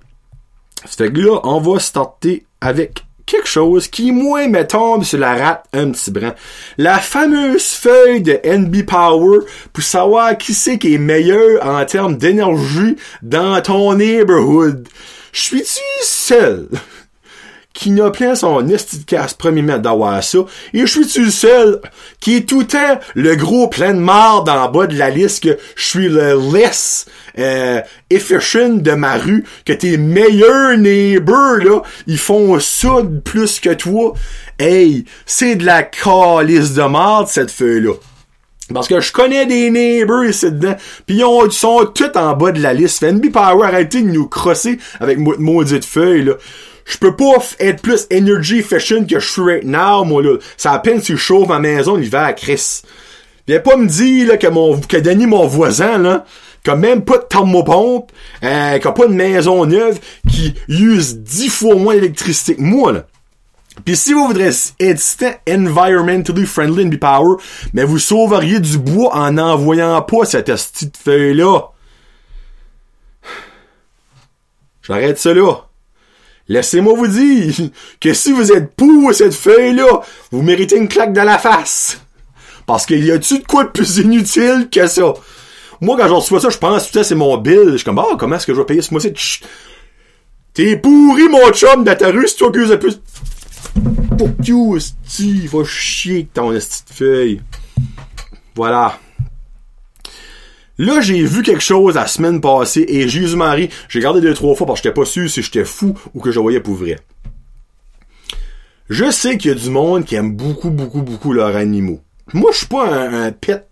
Ça 0.84 1.04
fait 1.04 1.12
que 1.12 1.20
là, 1.20 1.40
on 1.44 1.60
va 1.60 1.78
starter 1.78 2.44
avec 2.60 3.04
quelque 3.26 3.48
chose 3.48 3.88
qui, 3.88 4.12
moi, 4.12 4.46
me 4.48 4.66
tombe 4.66 5.04
sur 5.04 5.18
la 5.18 5.34
rate 5.34 5.64
un 5.72 5.90
petit 5.90 6.10
brin. 6.10 6.34
La 6.78 6.98
fameuse 6.98 7.72
feuille 7.72 8.22
de 8.22 8.40
NB 8.44 8.84
Power 8.86 9.40
pour 9.72 9.82
savoir 9.82 10.36
qui 10.36 10.54
c'est 10.54 10.78
qui 10.78 10.94
est 10.94 10.98
meilleur 10.98 11.66
en 11.66 11.84
termes 11.84 12.16
d'énergie 12.16 12.96
dans 13.22 13.60
ton 13.62 13.94
neighborhood. 13.94 14.88
Je 15.32 15.40
suis-tu 15.40 15.80
seul? 16.02 16.68
Qui 17.74 17.90
n'a 17.90 18.10
plein 18.10 18.36
son 18.36 18.66
esti 18.68 19.00
de 19.00 19.04
casse 19.04 19.34
premièrement 19.34 19.78
d'avoir 19.78 20.22
ça, 20.22 20.38
et 20.72 20.80
je 20.80 20.86
suis-tu 20.86 21.24
le 21.24 21.30
seul 21.30 21.80
qui 22.20 22.36
est 22.36 22.48
tout 22.48 22.60
le 22.60 22.66
temps 22.66 23.00
le 23.14 23.34
gros 23.34 23.68
plein 23.68 23.92
de 23.92 23.98
marde 23.98 24.48
en 24.48 24.70
bas 24.70 24.86
de 24.86 24.96
la 24.96 25.10
liste 25.10 25.42
que 25.42 25.58
je 25.76 25.84
suis 25.84 26.08
le 26.08 26.38
less 26.52 27.06
euh, 27.38 27.80
efficient 28.10 28.76
de 28.76 28.92
ma 28.92 29.16
rue, 29.16 29.44
que 29.66 29.72
tes 29.72 29.96
meilleurs 29.96 30.78
neighbors, 30.78 31.56
là, 31.56 31.82
ils 32.06 32.18
font 32.18 32.58
ça 32.60 33.02
plus 33.24 33.58
que 33.58 33.74
toi? 33.74 34.14
Hey, 34.58 35.04
c'est 35.26 35.56
de 35.56 35.66
la 35.66 35.82
calice 35.82 36.74
de 36.74 36.82
marde, 36.82 37.26
cette 37.26 37.50
feuille-là. 37.50 37.94
Parce 38.72 38.88
que 38.88 39.00
je 39.00 39.12
connais 39.12 39.46
des 39.46 39.68
neighbors 39.70 40.24
ici 40.24 40.46
dedans, 40.46 40.76
pis 41.06 41.16
ils, 41.16 41.52
sont 41.52 41.84
tous 41.92 42.16
en 42.16 42.34
bas 42.34 42.52
de 42.52 42.62
la 42.62 42.72
liste. 42.72 43.02
NB 43.02 43.32
Power, 43.32 43.66
arrêtez 43.66 44.00
de 44.00 44.08
nous 44.08 44.28
crosser 44.28 44.78
avec 45.00 45.18
maudite 45.18 45.84
feuille, 45.84 46.24
là 46.24 46.34
je 46.84 46.98
peux 46.98 47.16
pas 47.16 47.36
être 47.60 47.82
plus 47.82 48.06
energy 48.12 48.58
efficient 48.58 49.04
que 49.04 49.18
je 49.18 49.26
suis 49.26 49.42
right 49.42 49.64
now, 49.64 50.04
moi, 50.04 50.22
là. 50.22 50.36
Ça 50.56 50.72
à 50.72 50.78
peine 50.78 51.00
si 51.00 51.12
je 51.12 51.18
chauffe 51.18 51.48
ma 51.48 51.58
maison 51.58 51.96
l'hiver 51.96 52.22
à 52.22 52.32
Chris. 52.32 52.82
Viens 53.46 53.60
pas 53.60 53.76
me 53.76 53.86
dire, 53.86 54.28
là, 54.28 54.36
que 54.36 54.46
mon, 54.46 54.80
que 54.80 54.96
Denis, 54.96 55.26
mon 55.26 55.46
voisin, 55.46 55.98
là, 55.98 56.24
qui 56.64 56.70
même 56.70 57.04
pas 57.04 57.18
de 57.18 57.24
thermopompe, 57.24 58.10
euh, 58.42 58.78
qui 58.78 58.88
a 58.88 58.92
pas 58.92 59.06
de 59.06 59.12
maison 59.12 59.66
neuve, 59.66 59.98
qui 60.30 60.54
use 60.68 61.18
dix 61.18 61.48
fois 61.48 61.74
moins 61.74 61.94
d'électricité 61.94 62.56
que 62.56 62.62
moi, 62.62 62.92
là. 62.92 63.06
Puis 63.84 63.96
si 63.96 64.12
vous 64.12 64.28
voudrez 64.28 64.50
être 64.78 65.24
environmentally 65.48 66.46
friendly 66.46 66.84
and 66.84 66.90
be 66.90 66.96
power, 66.96 67.36
mais 67.72 67.84
vous 67.84 67.98
sauveriez 67.98 68.60
du 68.60 68.78
bois 68.78 69.14
en 69.16 69.32
n'envoyant 69.32 70.00
pas 70.02 70.24
cette 70.24 70.46
petite 70.46 70.96
feuille-là. 70.96 71.70
J'arrête 74.82 75.18
ça 75.18 75.34
là. 75.34 75.66
Laissez-moi 76.48 76.94
vous 76.94 77.06
dire 77.06 77.70
que 78.00 78.12
si 78.12 78.32
vous 78.32 78.52
êtes 78.52 78.74
pour 78.74 79.14
cette 79.14 79.34
feuille-là, 79.34 80.02
vous 80.30 80.42
méritez 80.42 80.76
une 80.76 80.88
claque 80.88 81.12
dans 81.12 81.24
la 81.24 81.38
face. 81.38 82.00
Parce 82.66 82.86
qu'il 82.86 83.04
y 83.04 83.10
a-tu 83.10 83.38
de 83.38 83.44
quoi 83.44 83.64
de 83.64 83.70
plus 83.70 83.98
inutile 83.98 84.68
que 84.70 84.86
ça? 84.86 85.14
Moi, 85.80 85.96
quand 85.98 86.08
je 86.08 86.12
reçois 86.12 86.40
ça, 86.40 86.50
je 86.50 86.58
pense, 86.58 86.86
putain, 86.86 87.02
c'est 87.02 87.14
mon 87.14 87.36
bill. 87.36 87.70
Je 87.72 87.76
suis 87.76 87.84
comme, 87.84 87.98
ah, 87.98 88.16
comment 88.18 88.36
est-ce 88.36 88.46
que 88.46 88.54
je 88.54 88.58
vais 88.58 88.66
payer 88.66 88.82
ce 88.82 88.92
mois-ci? 88.92 89.12
T'es 90.52 90.76
pourri, 90.76 91.28
mon 91.28 91.50
chum, 91.50 91.82
dans 91.82 91.96
ta 91.96 92.10
rue, 92.10 92.28
si 92.28 92.36
tu 92.36 92.44
accuses 92.44 92.68
de 92.68 92.76
plus. 92.76 93.00
You, 94.44 94.76
esti. 94.76 95.46
Va 95.46 95.64
chier 95.64 96.26
que 96.26 96.34
ton 96.34 96.52
esti 96.52 96.84
de 96.88 96.94
feuille. 96.94 97.42
Voilà. 98.54 98.98
Là, 100.78 101.00
j'ai 101.00 101.22
vu 101.24 101.42
quelque 101.42 101.62
chose 101.62 101.94
la 101.94 102.06
semaine 102.06 102.40
passée 102.40 102.84
et 102.88 103.08
Jésus-Marie, 103.08 103.70
j'ai 103.88 104.00
gardé 104.00 104.20
deux, 104.20 104.34
trois 104.34 104.54
fois 104.54 104.66
parce 104.66 104.80
que 104.80 104.88
j'étais 104.88 105.00
pas 105.00 105.06
sûr 105.06 105.30
si 105.30 105.42
j'étais 105.42 105.64
fou 105.64 105.96
ou 106.14 106.20
que 106.20 106.32
je 106.32 106.40
voyais 106.40 106.60
pour 106.60 106.74
vrai. 106.74 106.98
Je 108.90 109.10
sais 109.10 109.38
qu'il 109.38 109.50
y 109.50 109.54
a 109.54 109.56
du 109.56 109.70
monde 109.70 110.04
qui 110.04 110.16
aime 110.16 110.36
beaucoup, 110.36 110.70
beaucoup, 110.70 111.02
beaucoup 111.02 111.32
leurs 111.32 111.56
animaux. 111.56 112.00
Moi, 112.32 112.50
je 112.52 112.58
suis 112.58 112.66
pas 112.66 112.92
un, 112.92 113.30
pet. 113.30 113.66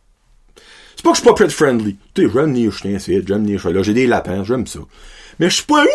C'est 0.96 1.02
pas 1.02 1.10
que 1.10 1.16
je 1.16 1.22
suis 1.22 1.28
pas 1.28 1.34
pet 1.34 1.50
friendly. 1.50 1.96
Tu 2.14 2.22
sais, 2.22 2.32
j'aime 2.32 2.54
les 2.54 2.70
chiens, 2.70 2.98
c'est 2.98 3.26
j'aime 3.26 3.46
les 3.46 3.58
chiens. 3.58 3.72
Là, 3.72 3.82
j'ai 3.82 3.94
des 3.94 4.06
lapins, 4.06 4.44
j'aime 4.44 4.66
ça. 4.66 4.80
Mais 5.40 5.50
je 5.50 5.56
suis 5.56 5.64
pas 5.64 5.82
un 5.82 5.86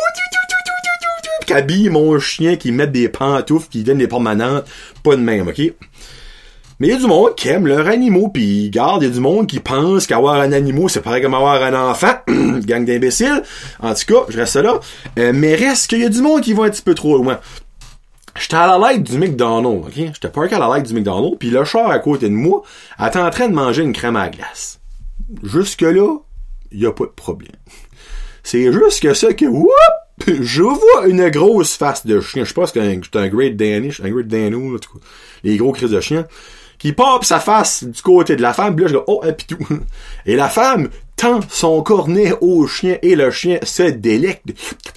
qui 1.47 1.53
habille 1.53 1.89
mon 1.89 2.19
chien, 2.19 2.57
qui 2.57 2.71
met 2.71 2.87
des 2.87 3.09
pantoufles, 3.09 3.69
qui 3.69 3.83
donne 3.83 3.99
des 3.99 4.07
permanentes. 4.07 4.65
Pas 5.01 5.15
de 5.15 5.21
même, 5.21 5.47
ok? 5.47 5.61
Mais 6.79 6.87
il 6.87 6.93
y 6.93 6.95
a 6.95 6.99
du 6.99 7.07
monde 7.07 7.33
qui 7.35 7.49
aime 7.49 7.65
leurs 7.65 7.87
animaux, 7.87 8.29
puis 8.29 8.69
garde, 8.69 9.01
il 9.01 9.07
y 9.07 9.11
a 9.11 9.13
du 9.13 9.19
monde 9.19 9.47
qui 9.47 9.59
pense 9.59 10.05
qu'avoir 10.05 10.35
un 10.35 10.51
animal, 10.51 10.89
c'est 10.89 11.01
pareil 11.01 11.23
comme 11.23 11.33
avoir 11.33 11.61
un 11.63 11.89
enfant. 11.89 12.13
Gang 12.27 12.85
d'imbéciles. 12.85 13.41
En 13.79 13.95
tout 13.95 14.05
cas, 14.05 14.25
je 14.29 14.37
reste 14.37 14.57
là. 14.57 14.79
Euh, 15.17 15.31
mais 15.33 15.55
reste 15.55 15.87
qu'il 15.89 16.01
y 16.01 16.05
a 16.05 16.09
du 16.09 16.21
monde 16.21 16.41
qui 16.41 16.53
va 16.53 16.65
un 16.65 16.69
petit 16.69 16.83
peu 16.83 16.93
trop 16.93 17.17
loin. 17.17 17.39
J'étais 18.39 18.57
à 18.57 18.67
la 18.67 18.77
light 18.77 19.01
du 19.01 19.17
McDonald's, 19.17 19.87
ok? 19.87 19.93
J'étais 19.95 20.29
parké 20.29 20.53
à 20.53 20.59
la 20.59 20.67
light 20.67 20.85
du 20.85 20.93
McDonald's, 20.93 21.37
puis 21.39 21.49
le 21.49 21.65
char 21.65 21.89
à 21.89 21.97
côté 21.97 22.29
de 22.29 22.35
moi 22.35 22.61
était 23.03 23.17
en 23.17 23.31
train 23.31 23.49
de 23.49 23.55
manger 23.55 23.81
une 23.81 23.93
crème 23.93 24.15
à 24.15 24.29
glace. 24.29 24.79
Jusque-là, 25.41 26.19
il 26.71 26.85
a 26.85 26.91
pas 26.91 27.05
de 27.05 27.09
problème. 27.09 27.51
C'est 28.43 28.71
juste 28.71 29.01
que 29.01 29.15
ça 29.15 29.33
que, 29.33 29.45
whoop, 29.45 29.71
je 30.27 30.61
vois 30.61 31.07
une 31.07 31.27
grosse 31.29 31.75
face 31.75 32.05
de 32.05 32.21
chien. 32.21 32.43
Je 32.43 32.53
pense 32.53 32.71
que 32.71 32.79
c'est 32.79 33.19
un 33.19 33.27
Great 33.27 33.55
Danish, 33.55 33.99
un 34.01 34.09
Great 34.09 34.27
Dano, 34.27 34.73
là, 34.73 34.79
tout 34.79 34.99
les 35.43 35.57
gros 35.57 35.71
cris 35.71 35.89
de 35.89 35.99
chien 35.99 36.27
qui 36.77 36.93
pop 36.93 37.25
sa 37.25 37.39
face 37.39 37.83
du 37.83 38.01
côté 38.01 38.35
de 38.35 38.41
la 38.41 38.53
femme, 38.53 38.75
puis 38.75 38.85
là, 38.85 38.91
je 38.91 38.97
dis, 38.97 39.03
oh, 39.07 39.21
et 39.27 39.33
puis 39.33 39.47
tout. 39.47 39.57
Et 40.25 40.35
la 40.35 40.49
femme 40.49 40.89
tend 41.15 41.39
son 41.49 41.81
cornet 41.81 42.33
au 42.41 42.67
chien, 42.67 42.97
et 43.01 43.15
le 43.15 43.31
chien 43.31 43.57
se 43.63 43.83
délecte. 43.83 44.43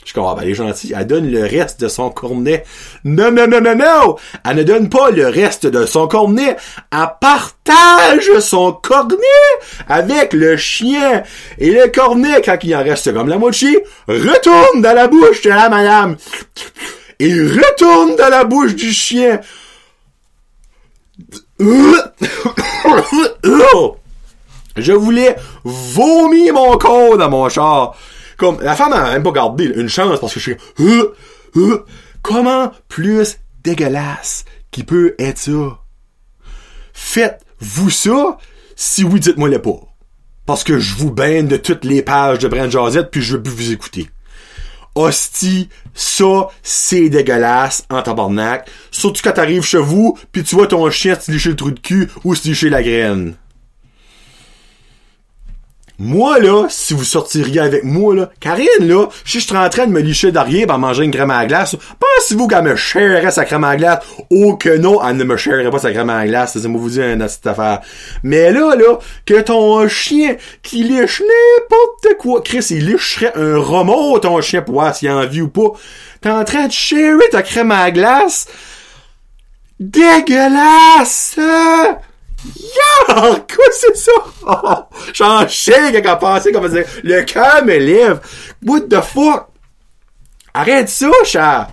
Je 0.04 0.12
comprends, 0.12 0.34
ben, 0.34 0.42
elle 0.42 0.50
est 0.50 0.54
gentille, 0.54 0.94
elle 0.94 1.06
donne 1.06 1.30
le 1.30 1.42
reste 1.42 1.80
de 1.80 1.88
son 1.88 2.10
cornet. 2.10 2.64
Non, 3.04 3.32
non, 3.32 3.46
non, 3.48 3.62
non, 3.62 3.74
non! 3.74 4.16
Elle 4.46 4.56
ne 4.56 4.62
donne 4.62 4.90
pas 4.90 5.10
le 5.10 5.28
reste 5.28 5.66
de 5.66 5.86
son 5.86 6.06
cornet, 6.06 6.56
elle 6.92 7.08
partage 7.20 8.38
son 8.40 8.72
cornet 8.72 9.16
avec 9.88 10.34
le 10.34 10.58
chien. 10.58 11.22
Et 11.58 11.70
le 11.70 11.88
cornet, 11.88 12.42
quand 12.44 12.58
il 12.62 12.76
en 12.76 12.82
reste 12.82 13.12
comme 13.14 13.28
la 13.28 13.38
moitié, 13.38 13.82
retourne 14.06 14.82
dans 14.82 14.94
la 14.94 15.08
bouche 15.08 15.40
de 15.42 15.48
la 15.48 15.70
madame. 15.70 16.16
Et 17.18 17.32
retourne 17.32 18.16
dans 18.16 18.28
la 18.28 18.44
bouche 18.44 18.74
du 18.74 18.92
chien. 18.92 19.40
Je 24.76 24.92
voulais 24.92 25.36
vomir 25.64 26.54
mon 26.54 26.78
corps 26.78 27.18
dans 27.18 27.28
mon 27.28 27.48
char. 27.48 27.96
Comme, 28.36 28.60
la 28.62 28.74
femme 28.74 28.92
a 28.94 29.10
même 29.10 29.22
pas 29.22 29.32
gardé 29.32 29.66
une 29.66 29.88
chance 29.88 30.18
parce 30.20 30.32
que 30.32 30.40
je 30.40 30.52
suis 30.52 30.56
comment 32.22 32.72
plus 32.88 33.38
dégueulasse 33.62 34.46
qui 34.70 34.84
peut 34.84 35.14
être 35.18 35.36
ça? 35.36 35.80
Faites-vous 36.94 37.90
ça? 37.90 38.38
Si 38.74 39.04
oui, 39.04 39.20
dites-moi 39.20 39.50
le 39.50 39.60
pas. 39.60 39.80
Parce 40.46 40.64
que 40.64 40.78
je 40.78 40.94
vous 40.94 41.10
baigne 41.10 41.46
de 41.46 41.58
toutes 41.58 41.84
les 41.84 42.00
pages 42.00 42.38
de 42.38 42.48
Brand 42.48 42.70
Josette 42.70 43.10
puis 43.10 43.20
je 43.20 43.36
veux 43.36 43.42
plus 43.42 43.52
vous 43.52 43.72
écouter. 43.72 44.08
Hostie, 44.94 45.68
ça, 45.94 46.48
c'est 46.62 47.08
dégueulasse 47.08 47.84
en 47.90 48.02
tabarnak. 48.02 48.68
Surtout 48.90 49.20
quand 49.22 49.32
t'arrives 49.32 49.64
chez 49.64 49.78
vous, 49.78 50.18
puis 50.32 50.42
tu 50.42 50.56
vois 50.56 50.66
ton 50.66 50.90
chien 50.90 51.18
se 51.18 51.30
licher 51.30 51.50
le 51.50 51.56
trou 51.56 51.70
de 51.70 51.80
cul 51.80 52.08
ou 52.24 52.34
se 52.34 52.48
licher 52.48 52.70
la 52.70 52.82
graine. 52.82 53.34
Moi, 56.02 56.38
là, 56.38 56.64
si 56.70 56.94
vous 56.94 57.04
sortiriez 57.04 57.60
avec 57.60 57.84
moi, 57.84 58.14
là, 58.14 58.30
Karine, 58.40 58.66
là, 58.80 59.08
si 59.26 59.38
je 59.38 59.46
suis 59.46 59.54
en 59.54 59.68
train 59.68 59.86
de 59.86 59.92
me 59.92 60.00
licher 60.00 60.32
derrière 60.32 60.66
pour 60.66 60.78
manger 60.78 61.04
une 61.04 61.10
crème 61.10 61.30
à 61.30 61.44
glace, 61.44 61.76
pensez-vous 61.76 62.48
qu'elle 62.48 62.62
me 62.62 62.74
chèrerait 62.74 63.30
sa 63.30 63.44
crème 63.44 63.64
à 63.64 63.76
glace? 63.76 63.98
Oh 64.30 64.56
que 64.56 64.78
non, 64.78 65.06
elle 65.06 65.18
ne 65.18 65.24
me 65.24 65.36
chèrerait 65.36 65.70
pas 65.70 65.78
sa 65.78 65.92
crème 65.92 66.08
à 66.08 66.26
glace, 66.26 66.56
c'est 66.58 66.66
moi 66.68 66.80
vous 66.80 66.88
dire 66.88 67.04
une 67.04 67.28
cette 67.28 67.46
affaire. 67.46 67.82
Mais 68.22 68.50
là, 68.50 68.76
là, 68.76 68.98
que 69.26 69.42
ton 69.42 69.86
chien 69.88 70.36
qui 70.62 70.84
liche 70.84 71.20
n'importe 71.20 72.16
quoi, 72.18 72.40
Chris, 72.40 72.66
il 72.70 72.86
licherait 72.86 73.34
un 73.36 73.58
romo, 73.58 74.18
ton 74.20 74.40
chien, 74.40 74.62
pour 74.62 74.76
voir 74.76 74.96
s'il 74.96 75.10
a 75.10 75.16
envie 75.16 75.42
ou 75.42 75.48
pas. 75.48 75.72
T'es 76.22 76.30
en 76.30 76.44
train 76.44 76.68
de 76.68 76.72
chérer 76.72 77.28
ta 77.30 77.42
crème 77.42 77.72
à 77.72 77.90
glace? 77.90 78.46
Dégueulasse! 79.78 81.38
Quoi 83.06 83.66
c'est 83.72 83.96
ça? 83.96 84.88
J'en 85.14 85.48
sais 85.48 85.92
qu'elle 85.92 86.06
a 86.06 86.16
passé 86.16 86.52
comme 86.52 86.70
ça. 86.70 86.80
Le 87.02 87.22
cœur 87.22 87.64
me 87.64 87.76
lève. 87.76 88.20
What 88.64 88.82
the 88.82 89.00
fuck? 89.00 89.46
Arrête 90.52 90.88
ça, 90.88 91.10
chat! 91.24 91.68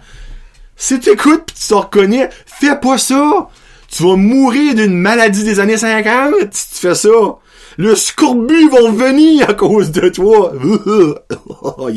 Si 0.75 1.00
t'écoutes 1.00 1.46
pis 1.46 1.56
tu 1.56 1.67
te 1.67 1.74
reconnais, 1.74 2.29
fais 2.46 2.79
pas 2.79 3.00
ça! 3.00 3.50
Tu 3.89 4.03
vas 4.03 4.15
mourir 4.15 4.75
d'une 4.75 4.94
maladie 4.94 5.44
des 5.44 5.60
années 5.60 5.77
50 5.77 6.34
si 6.51 6.74
tu 6.74 6.88
fais 6.88 6.96
ça! 6.96 7.10
Le 7.77 7.96
scorbut 7.96 8.70
va 8.70 8.91
venir 8.91 9.50
à 9.50 9.53
cause 9.53 9.91
de 9.91 10.10
toi! 10.10 10.53
Oh! 11.50 11.89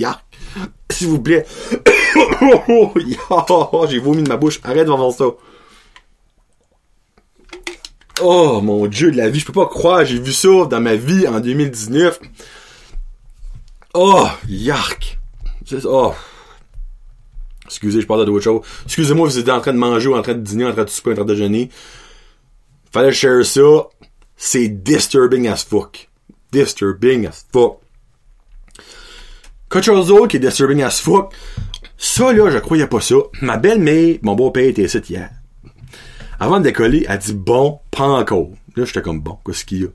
S'il 0.90 1.08
vous 1.08 1.20
plaît! 1.20 1.46
J'ai 3.88 3.98
vomi 3.98 4.22
de 4.22 4.28
ma 4.28 4.36
bouche. 4.36 4.60
Arrête 4.64 4.86
de 4.86 4.90
voir 4.90 5.12
ça. 5.12 5.24
Oh 8.22 8.60
mon 8.60 8.86
dieu 8.86 9.10
de 9.10 9.16
la 9.16 9.28
vie, 9.28 9.40
je 9.40 9.46
peux 9.46 9.52
pas 9.52 9.66
croire, 9.66 10.04
j'ai 10.04 10.18
vu 10.18 10.32
ça 10.32 10.66
dans 10.68 10.80
ma 10.80 10.94
vie 10.94 11.26
en 11.26 11.40
2019. 11.40 12.20
Oh, 13.94 14.28
yark. 14.48 15.18
Oh. 15.84 16.14
Excusez, 17.64 18.00
je 18.00 18.06
parle 18.06 18.26
d'autre 18.26 18.42
chose. 18.42 18.62
Excusez-moi, 18.84 19.28
vous 19.28 19.38
êtes 19.38 19.48
en 19.48 19.60
train 19.60 19.72
de 19.72 19.78
manger 19.78 20.08
ou 20.08 20.16
en 20.16 20.22
train 20.22 20.34
de 20.34 20.40
dîner, 20.40 20.64
en 20.64 20.72
train 20.72 20.84
de 20.84 20.90
souper, 20.90 21.12
en 21.12 21.14
train 21.14 21.24
de 21.24 21.32
déjeuner. 21.32 21.70
Fallait 22.92 23.12
share 23.12 23.44
ça. 23.44 23.88
C'est 24.36 24.68
disturbing 24.68 25.46
as 25.48 25.64
fuck. 25.64 26.08
Disturbing 26.52 27.26
as 27.26 27.46
fuck. 27.52 27.78
Quelque 29.70 29.84
chose 29.84 30.08
d'autre 30.08 30.26
qui 30.26 30.36
est 30.38 30.40
disturbing 30.40 30.82
as 30.82 31.00
fuck. 31.00 31.32
Ça, 31.96 32.32
là, 32.32 32.50
je 32.50 32.58
croyais 32.58 32.86
pas 32.86 33.00
ça. 33.00 33.16
Ma 33.40 33.56
belle-mère, 33.56 34.16
mon 34.22 34.34
beau-père 34.34 34.64
était 34.64 34.84
ici 34.84 34.98
hier. 35.08 35.30
Avant 36.40 36.58
de 36.58 36.64
décoller, 36.64 37.04
elle 37.06 37.18
dit 37.18 37.34
bon, 37.34 37.80
pas 37.90 38.08
encore. 38.08 38.48
Là, 38.74 38.86
j'étais 38.86 39.02
comme 39.02 39.20
bon, 39.20 39.38
qu'est-ce 39.44 39.66
qu'il 39.66 39.82
y 39.82 39.84
a? 39.84 39.88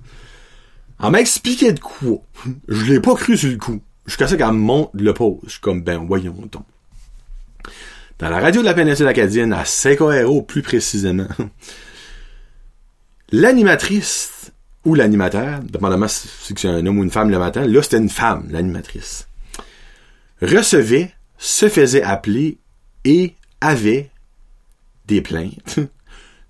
Elle 1.03 1.09
m'a 1.09 1.19
expliqué 1.19 1.73
de 1.73 1.79
quoi. 1.79 2.21
Je 2.67 2.85
l'ai 2.85 2.99
pas 2.99 3.15
cru 3.15 3.35
sur 3.35 3.49
le 3.49 3.57
coup. 3.57 3.81
Jusqu'à 4.05 4.27
ce 4.27 4.35
qu'elle 4.35 4.51
monte 4.51 4.91
le 4.93 5.13
pause. 5.13 5.39
Je 5.45 5.51
suis 5.51 5.59
comme 5.59 5.81
ben, 5.81 6.05
voyons 6.05 6.35
donc. 6.51 6.63
Dans 8.19 8.29
la 8.29 8.39
radio 8.39 8.61
de 8.61 8.65
la 8.65 8.75
péninsule 8.75 9.07
acadienne, 9.07 9.51
à 9.51 9.65
Seco 9.65 10.41
plus 10.43 10.61
précisément, 10.61 11.27
l'animatrice 13.31 14.53
ou 14.85 14.93
l'animateur, 14.93 15.59
dépendamment 15.61 16.07
si 16.07 16.29
c'est 16.55 16.67
un 16.69 16.85
homme 16.85 16.99
ou 16.99 17.03
une 17.03 17.11
femme 17.11 17.29
le 17.29 17.39
matin, 17.39 17.65
là 17.65 17.81
c'était 17.81 17.97
une 17.97 18.09
femme, 18.09 18.47
l'animatrice, 18.51 19.27
recevait, 20.41 21.11
se 21.37 21.67
faisait 21.67 22.03
appeler 22.03 22.59
et 23.03 23.35
avait 23.59 24.11
des 25.07 25.21
plaintes 25.21 25.79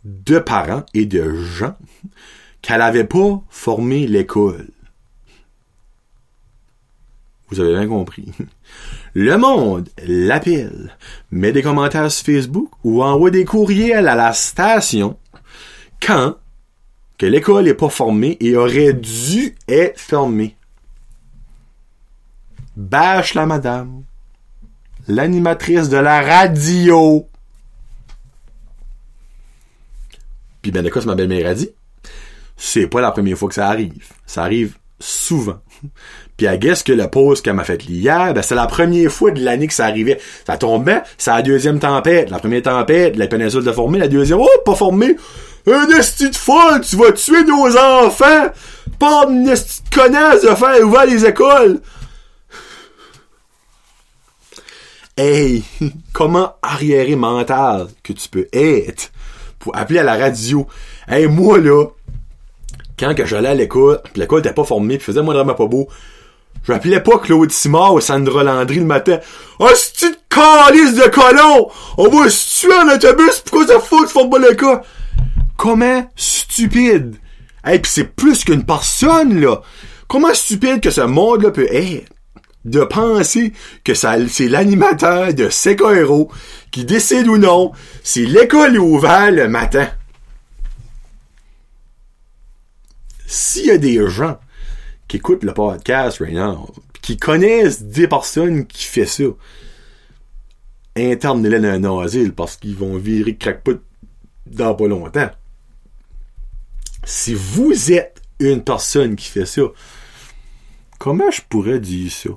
de 0.05 0.39
parents 0.39 0.85
et 0.93 1.05
de 1.05 1.33
gens 1.33 1.75
qu'elle 2.62 2.79
n'avait 2.79 3.03
pas 3.03 3.41
formé 3.50 4.07
l'école. 4.07 4.69
Vous 7.50 7.59
avez 7.59 7.74
bien 7.74 7.88
compris. 7.88 8.31
Le 9.13 9.38
monde 9.38 9.89
l'appelle, 10.07 10.95
met 11.31 11.51
des 11.51 11.62
commentaires 11.62 12.12
sur 12.12 12.25
Facebook 12.25 12.69
ou 12.83 13.03
envoie 13.03 13.31
des 13.31 13.45
courriels 13.45 14.07
à 14.07 14.15
la 14.15 14.33
station 14.33 15.17
quand 16.01 16.35
que 17.17 17.25
l'école 17.25 17.65
n'est 17.65 17.74
pas 17.74 17.89
formée 17.89 18.38
et 18.41 18.57
aurait 18.57 18.93
dû 18.93 19.55
être 19.67 20.00
formée. 20.00 20.55
Bâche 22.75 23.35
la 23.35 23.45
madame, 23.45 24.03
l'animatrice 25.07 25.88
de 25.88 25.97
la 25.97 26.21
radio, 26.21 27.27
Puis 30.65 30.72
ben 30.72 30.84
de 30.84 30.89
quoi 30.89 31.00
ma 31.05 31.13
belle-mère 31.13 31.48
a 31.48 31.53
dit, 31.53 31.69
c'est 32.57 32.88
pas 32.88 33.00
la 33.00 33.12
première 33.12 33.38
fois 33.38 33.50
que 33.50 33.53
ça 33.53 33.67
arrive. 33.67 34.07
Ça 34.25 34.41
arrive 34.41 34.74
souvent. 35.00 35.60
Puis 36.38 36.48
à 36.48 36.57
guess 36.57 36.81
que 36.81 36.91
la 36.91 37.07
pause 37.07 37.43
qu'elle 37.43 37.53
m'a 37.53 37.63
faite 37.63 37.88
hier, 37.88 38.34
ben 38.34 38.41
c'est 38.41 38.55
la 38.55 38.65
première 38.65 39.12
fois 39.12 39.29
de 39.29 39.45
l'année 39.45 39.67
que 39.67 39.75
ça 39.75 39.86
arrivait. 39.86 40.19
Ça 40.43 40.57
tombait, 40.57 41.03
c'est 41.19 41.29
la 41.29 41.43
deuxième 41.43 41.77
tempête. 41.77 42.31
La 42.31 42.39
première 42.39 42.63
tempête, 42.63 43.15
la 43.15 43.27
péninsule 43.27 43.63
de 43.63 43.72
formée, 43.72 44.00
la 44.00 44.07
deuxième, 44.07 44.39
oh, 44.39 44.50
pas 44.65 44.74
formée. 44.74 45.15
Un 45.67 45.88
esti 46.00 46.31
de 46.31 46.36
folle, 46.36 46.81
tu 46.81 46.95
vas 46.95 47.12
tuer 47.12 47.43
nos 47.43 47.77
enfants! 47.77 48.48
Pas 48.98 49.27
une 49.29 49.48
esti 49.48 49.84
de 49.84 49.95
connasse 49.95 50.41
de 50.41 50.55
faire 50.55 50.81
ouvrir 50.84 51.05
les 51.05 51.27
écoles! 51.27 51.79
Hey, 55.15 55.63
comment 56.12 56.55
arriéré 56.63 57.15
mental 57.15 57.86
que 58.01 58.13
tu 58.13 58.29
peux 58.29 58.48
être 58.51 59.12
pour 59.65 59.75
appeler 59.75 59.98
à 59.98 60.03
la 60.03 60.15
radio. 60.15 60.67
Hey, 61.07 61.25
moi 61.25 61.57
là, 61.57 61.86
quand 63.00 63.15
que 63.15 63.25
j'allais 63.25 63.50
à 63.50 63.55
l'école, 63.55 64.00
pis 64.13 64.19
l'école 64.19 64.41
était 64.41 64.53
pas 64.53 64.63
formée, 64.63 65.00
pis 65.00 65.03
faisait 65.03 65.24
moi 65.24 65.34
vraiment 65.34 65.55
pas 65.55 65.65
beau, 65.65 65.88
je 66.63 66.72
m'appelais 66.72 67.00
pas 67.00 67.17
Claude 67.17 67.50
Simard 67.50 67.95
ou 67.95 68.00
Sandra 68.00 68.43
Landry 68.43 68.75
le 68.75 68.86
matin. 68.86 69.17
Oh, 69.57 69.67
c'est 69.74 70.05
une 70.05 70.15
calice 70.29 70.93
de 70.93 71.10
colon! 71.10 71.72
On 71.98 72.10
va 72.10 72.29
se 72.29 72.60
tuer 72.60 72.75
en 72.75 72.93
autobus, 72.93 73.39
pourquoi 73.39 73.65
ça 73.65 73.79
faut 73.79 74.01
que 74.01 74.05
tu 74.05 74.13
formes 74.13 74.29
pas 74.29 74.38
l'école? 74.38 74.81
Comment 75.57 76.07
stupide? 76.15 77.15
Hey, 77.63 77.79
pis 77.79 77.89
c'est 77.89 78.15
plus 78.15 78.43
qu'une 78.43 78.65
personne, 78.65 79.41
là. 79.41 79.62
Comment 80.07 80.36
stupide 80.36 80.79
que 80.79 80.91
ce 80.91 81.01
monde-là 81.01 81.50
peut 81.50 81.67
être? 81.72 82.05
De 82.65 82.84
penser 82.84 83.53
que 83.84 83.93
c'est 83.93 84.50
l'animateur 84.50 85.34
de 85.34 85.50
Seco 85.50 85.91
Hero 85.91 86.31
qui 86.72 86.84
décide 86.84 87.27
ou 87.27 87.38
non 87.38 87.72
si 88.03 88.25
l'école 88.25 88.75
est 88.75 88.79
ouverte 88.79 89.34
le 89.34 89.48
matin. 89.48 89.88
S'il 93.27 93.67
y 93.67 93.72
a 93.72 93.77
des 93.77 94.07
gens 94.10 94.39
qui 95.07 95.17
écoutent 95.17 95.43
le 95.43 95.53
podcast 95.53 96.19
right 96.19 96.34
now, 96.34 96.67
qui 97.01 97.17
connaissent 97.17 97.84
des 97.84 98.07
personnes 98.07 98.65
qui 98.65 98.86
font 98.86 99.05
ça, 99.05 99.24
internez-les 100.98 101.79
dans 101.79 102.00
un 102.00 102.03
asile 102.03 102.34
parce 102.34 102.57
qu'ils 102.57 102.75
vont 102.75 102.98
virer 102.98 103.36
crackpot 103.36 103.79
dans 104.48 104.74
pas 104.74 104.88
longtemps. 104.88 105.29
Si 107.03 107.36
vous 107.36 107.91
êtes 107.91 108.22
une 108.39 108.63
personne 108.63 109.15
qui 109.15 109.29
fait 109.29 109.45
ça, 109.45 109.62
comment 110.98 111.32
je 111.32 111.42
pourrais 111.42 111.80
dire 111.80 112.12
ça? 112.12 112.30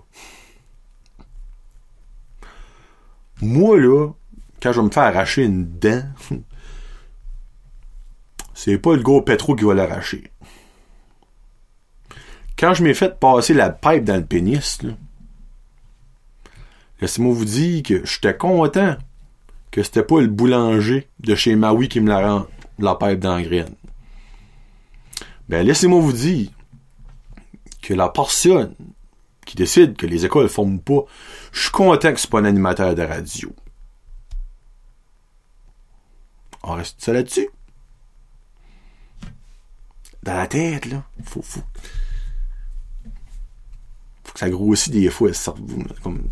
Moi, 3.41 3.79
là, 3.79 4.09
quand 4.61 4.73
je 4.73 4.81
vais 4.81 4.87
me 4.87 4.91
faire 4.91 5.05
arracher 5.05 5.45
une 5.45 5.65
dent, 5.79 6.03
c'est 8.55 8.79
pas 8.79 8.97
le 8.97 9.03
gros 9.03 9.23
pétro 9.23 9.55
qui 9.55 9.65
va 9.65 9.75
l'arracher. 9.75 10.33
Quand 12.59 12.75
je 12.75 12.83
m'ai 12.83 12.95
fait 12.95 13.21
passer 13.21 13.55
la 13.55 13.71
pipe 13.71 14.03
dans 14.03 14.17
le 14.17 14.25
pénis, 14.25 14.81
laissez-moi 17.01 17.33
vous 17.33 17.45
dire 17.45 17.85
que 17.85 18.05
j'étais 18.05 18.37
content 18.37 18.97
que 19.71 19.83
c'était 19.85 20.03
pas 20.03 20.21
le 20.21 20.27
boulanger 20.27 21.09
de 21.21 21.35
chez 21.37 21.55
Maui 21.55 21.89
qui 21.89 22.01
me 22.01 22.09
la 22.09 22.27
rend 22.27 22.47
la 22.81 22.97
pipe 22.97 23.21
dans 23.21 23.41
graine. 23.41 23.75
Ben, 25.49 25.65
laissez-moi 25.65 26.01
vous 26.01 26.13
dire 26.13 26.51
que 27.83 27.95
la 27.95 28.09
personne 28.09 28.75
qui 29.47 29.57
décide 29.57 29.97
que 29.97 30.07
les 30.07 30.25
écoles 30.25 30.45
ne 30.45 30.49
forment 30.49 30.81
pas, 30.81 31.05
je 31.53 31.63
suis 31.63 31.71
content 31.71 32.13
que 32.13 32.21
ce 32.21 32.27
pas 32.27 32.41
un 32.41 32.45
animateur 32.45 32.95
de 32.95 33.03
radio. 33.03 33.55
On 36.63 36.75
reste 36.75 37.01
ça 37.01 37.13
là-dessus? 37.13 37.49
Dans 40.23 40.35
la 40.35 40.47
tête, 40.47 40.87
là. 40.87 41.05
Faut, 41.25 41.41
faut, 41.41 41.63
faut 44.25 44.33
que 44.35 44.39
ça 44.39 44.51
grossit 44.51 44.93
des 44.93 45.09
fois, 45.09 45.33
ça, 45.33 45.55
comme, 46.03 46.29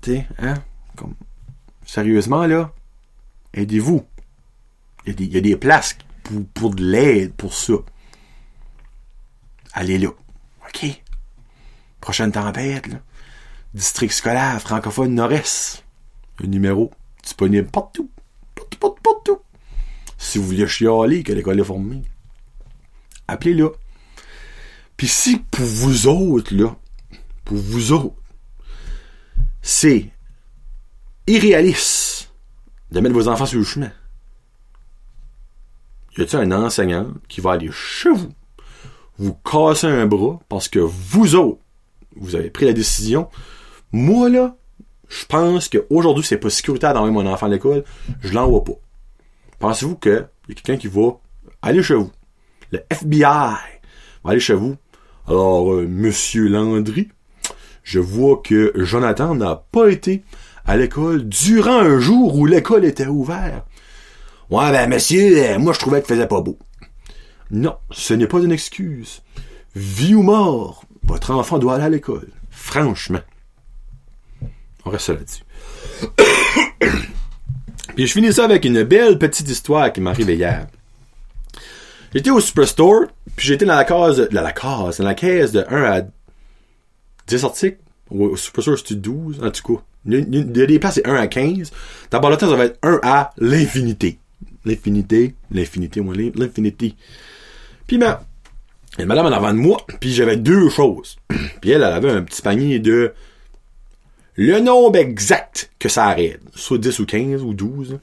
tu 0.00 0.12
sais, 0.12 0.26
hein, 0.38 0.54
comme, 0.94 1.14
sérieusement, 1.84 2.46
là, 2.46 2.72
aidez-vous. 3.54 4.06
Il 5.06 5.34
y, 5.34 5.38
a 5.38 5.40
des 5.40 5.56
places 5.56 5.96
pour 6.52 6.74
de 6.74 6.84
l'aide 6.84 7.32
pour 7.32 7.54
ça. 7.54 7.74
Allez 9.72 9.98
là. 9.98 10.08
OK? 10.66 11.02
Prochaine 12.00 12.32
tempête, 12.32 12.86
là. 12.86 13.00
District 13.74 14.12
scolaire 14.12 14.60
francophone 14.60 15.14
Nord-Est. 15.14 15.84
Un 16.42 16.46
numéro 16.46 16.92
disponible 17.22 17.68
partout. 17.68 18.10
Partout, 18.54 18.78
partout, 18.78 19.02
partout. 19.02 19.38
Si 20.16 20.38
vous 20.38 20.46
voulez 20.46 20.66
chialer 20.66 21.22
que 21.22 21.32
l'école 21.32 21.60
est 21.60 21.64
formée, 21.64 22.02
appelez-là. 23.28 23.70
Puis 24.96 25.06
si 25.06 25.38
pour 25.38 25.64
vous 25.64 26.06
autres, 26.08 26.54
là, 26.54 26.76
pour 27.44 27.56
vous 27.56 27.92
autres, 27.92 28.16
c'est 29.62 30.10
irréaliste 31.26 32.32
de 32.90 33.00
mettre 33.00 33.14
vos 33.14 33.28
enfants 33.28 33.46
sur 33.46 33.58
le 33.58 33.64
chemin, 33.64 33.92
y 36.16 36.22
a-t-il 36.22 36.42
un 36.42 36.52
enseignant 36.52 37.12
qui 37.28 37.40
va 37.40 37.52
aller 37.52 37.70
chez 37.70 38.10
vous, 38.10 38.32
vous 39.18 39.34
casser 39.34 39.86
un 39.86 40.06
bras 40.06 40.38
parce 40.48 40.68
que 40.68 40.78
vous 40.78 41.34
autres, 41.34 41.60
vous 42.16 42.36
avez 42.36 42.50
pris 42.50 42.66
la 42.66 42.72
décision. 42.72 43.28
Moi, 43.92 44.28
là, 44.28 44.56
je 45.08 45.24
pense 45.26 45.68
qu'aujourd'hui, 45.68 46.24
c'est 46.24 46.36
pas 46.36 46.50
sécuritaire 46.50 46.94
d'envoyer 46.94 47.14
mon 47.14 47.26
enfant 47.26 47.46
à 47.46 47.48
l'école. 47.48 47.84
Je 48.20 48.32
l'envoie 48.32 48.64
pas. 48.64 48.78
Pensez-vous 49.58 49.96
qu'il 49.96 50.12
y 50.12 50.52
a 50.52 50.54
quelqu'un 50.54 50.76
qui 50.76 50.88
va 50.88 51.18
aller 51.62 51.82
chez 51.82 51.94
vous? 51.94 52.10
Le 52.70 52.80
FBI 52.90 53.22
va 53.22 53.58
aller 54.24 54.40
chez 54.40 54.54
vous. 54.54 54.76
Alors, 55.26 55.72
euh, 55.72 55.86
Monsieur 55.88 56.48
Landry, 56.48 57.08
je 57.82 57.98
vois 57.98 58.40
que 58.44 58.72
Jonathan 58.76 59.34
n'a 59.34 59.64
pas 59.72 59.88
été 59.88 60.22
à 60.66 60.76
l'école 60.76 61.26
durant 61.26 61.80
un 61.80 61.98
jour 61.98 62.36
où 62.36 62.46
l'école 62.46 62.84
était 62.84 63.06
ouverte. 63.06 63.66
Ouais, 64.50 64.70
ben, 64.70 64.88
monsieur, 64.88 65.36
euh, 65.38 65.58
moi, 65.58 65.72
je 65.72 65.78
trouvais 65.78 66.00
qu'il 66.00 66.14
faisait 66.14 66.26
pas 66.26 66.40
beau. 66.40 66.58
Non, 67.50 67.76
ce 67.90 68.14
n'est 68.14 68.26
pas 68.26 68.40
une 68.40 68.52
excuse. 68.52 69.22
Vie 69.74 70.14
ou 70.14 70.22
mort, 70.22 70.84
votre 71.02 71.30
enfant 71.32 71.58
doit 71.58 71.74
aller 71.74 71.84
à 71.84 71.88
l'école. 71.88 72.28
Franchement. 72.50 73.20
On 74.84 74.90
reste 74.90 75.08
là-dessus. 75.08 75.44
Puis 77.94 78.06
je 78.06 78.12
finis 78.12 78.32
ça 78.32 78.44
avec 78.44 78.64
une 78.64 78.82
belle 78.84 79.18
petite 79.18 79.48
histoire 79.48 79.92
qui 79.92 80.00
m'arrive 80.00 80.30
hier. 80.30 80.66
J'étais 82.14 82.30
au 82.30 82.40
Superstore, 82.40 83.06
puis 83.36 83.46
j'étais 83.46 83.66
dans 83.66 83.76
la 83.76 83.84
case, 83.84 84.28
dans 84.30 84.42
la 84.42 84.52
case, 84.52 84.98
dans 84.98 85.04
la 85.04 85.14
caisse 85.14 85.52
de 85.52 85.64
1 85.68 85.82
à 85.82 86.02
10 87.26 87.44
articles. 87.44 87.78
Au 88.10 88.36
Superstore, 88.36 88.78
c'était 88.78 88.94
12, 88.94 89.42
en 89.42 89.50
tout 89.50 89.74
cas. 89.74 89.82
Il 90.06 90.14
y 90.14 90.80
c'est 90.92 91.06
1 91.06 91.14
à 91.14 91.26
15. 91.26 91.70
D'abord, 92.10 92.30
le 92.30 92.36
temps, 92.36 92.48
ça 92.48 92.56
va 92.56 92.64
être 92.66 92.78
1 92.82 93.00
à 93.02 93.32
l'infinité. 93.36 94.18
L'infinité, 94.64 95.34
l'infinité, 95.50 96.00
l'infinité. 96.34 96.94
Puis, 97.88 97.98
ma, 97.98 98.20
une 98.98 99.06
madame 99.06 99.26
en 99.26 99.32
avant 99.32 99.52
de 99.52 99.58
moi, 99.58 99.78
puis 99.98 100.12
j'avais 100.12 100.36
deux 100.36 100.68
choses. 100.68 101.16
puis 101.60 101.70
elle, 101.70 101.82
elle 101.82 101.84
avait 101.84 102.10
un 102.10 102.22
petit 102.22 102.42
panier 102.42 102.78
de 102.78 103.12
le 104.36 104.60
nombre 104.60 104.96
exact 104.98 105.70
que 105.80 105.88
ça 105.88 106.04
arrête. 106.04 106.40
Soit 106.54 106.78
10 106.78 107.00
ou 107.00 107.06
15 107.06 107.42
ou 107.42 107.54
12. 107.54 107.98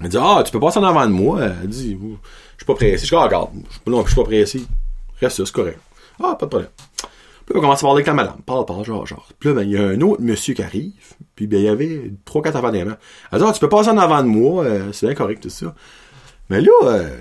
Elle 0.00 0.08
dit, 0.08 0.16
ah, 0.18 0.42
tu 0.46 0.52
peux 0.52 0.60
passer 0.60 0.78
en 0.78 0.84
avant 0.84 1.06
de 1.06 1.12
moi. 1.12 1.40
Elle 1.42 1.68
dit, 1.68 1.98
je 2.00 2.16
suis 2.56 2.66
pas 2.66 2.74
pressé. 2.74 3.04
Je 3.04 3.10
dis, 3.10 3.14
regarde, 3.14 3.50
je 3.86 4.06
suis 4.06 4.14
pas 4.14 4.24
pressé. 4.24 4.62
Reste 5.20 5.36
ça, 5.36 5.46
c'est 5.46 5.52
correct. 5.52 5.78
Ah, 6.22 6.36
pas 6.38 6.46
de 6.46 6.50
problème. 6.50 6.70
Puis 7.44 7.56
on 7.56 7.60
commence 7.60 7.80
à 7.80 7.82
parler 7.82 7.96
avec 7.96 8.06
la 8.06 8.14
madame. 8.14 8.40
Parle, 8.46 8.64
parle, 8.64 8.84
genre, 8.84 9.06
genre. 9.06 9.28
Puis 9.38 9.48
là, 9.48 9.56
ben, 9.56 9.62
il 9.62 9.72
y 9.72 9.76
a 9.76 9.82
un 9.82 10.00
autre 10.00 10.22
monsieur 10.22 10.54
qui 10.54 10.62
arrive. 10.62 10.92
Puis 11.34 11.46
ben, 11.46 11.58
il 11.58 11.64
y 11.64 11.68
avait 11.68 12.12
trois, 12.24 12.40
quatre 12.40 12.56
avant. 12.56 12.72
Elle 12.72 12.86
dit, 12.86 12.94
ah, 13.30 13.52
tu 13.52 13.60
peux 13.60 13.68
passer 13.68 13.90
en 13.90 13.98
avant 13.98 14.22
de 14.22 14.28
moi. 14.28 14.64
Euh, 14.64 14.92
c'est 14.92 15.06
bien 15.06 15.14
correct, 15.14 15.42
tout 15.42 15.50
ça. 15.50 15.74
Mais 16.50 16.60
là, 16.60 16.70
euh, 16.84 17.16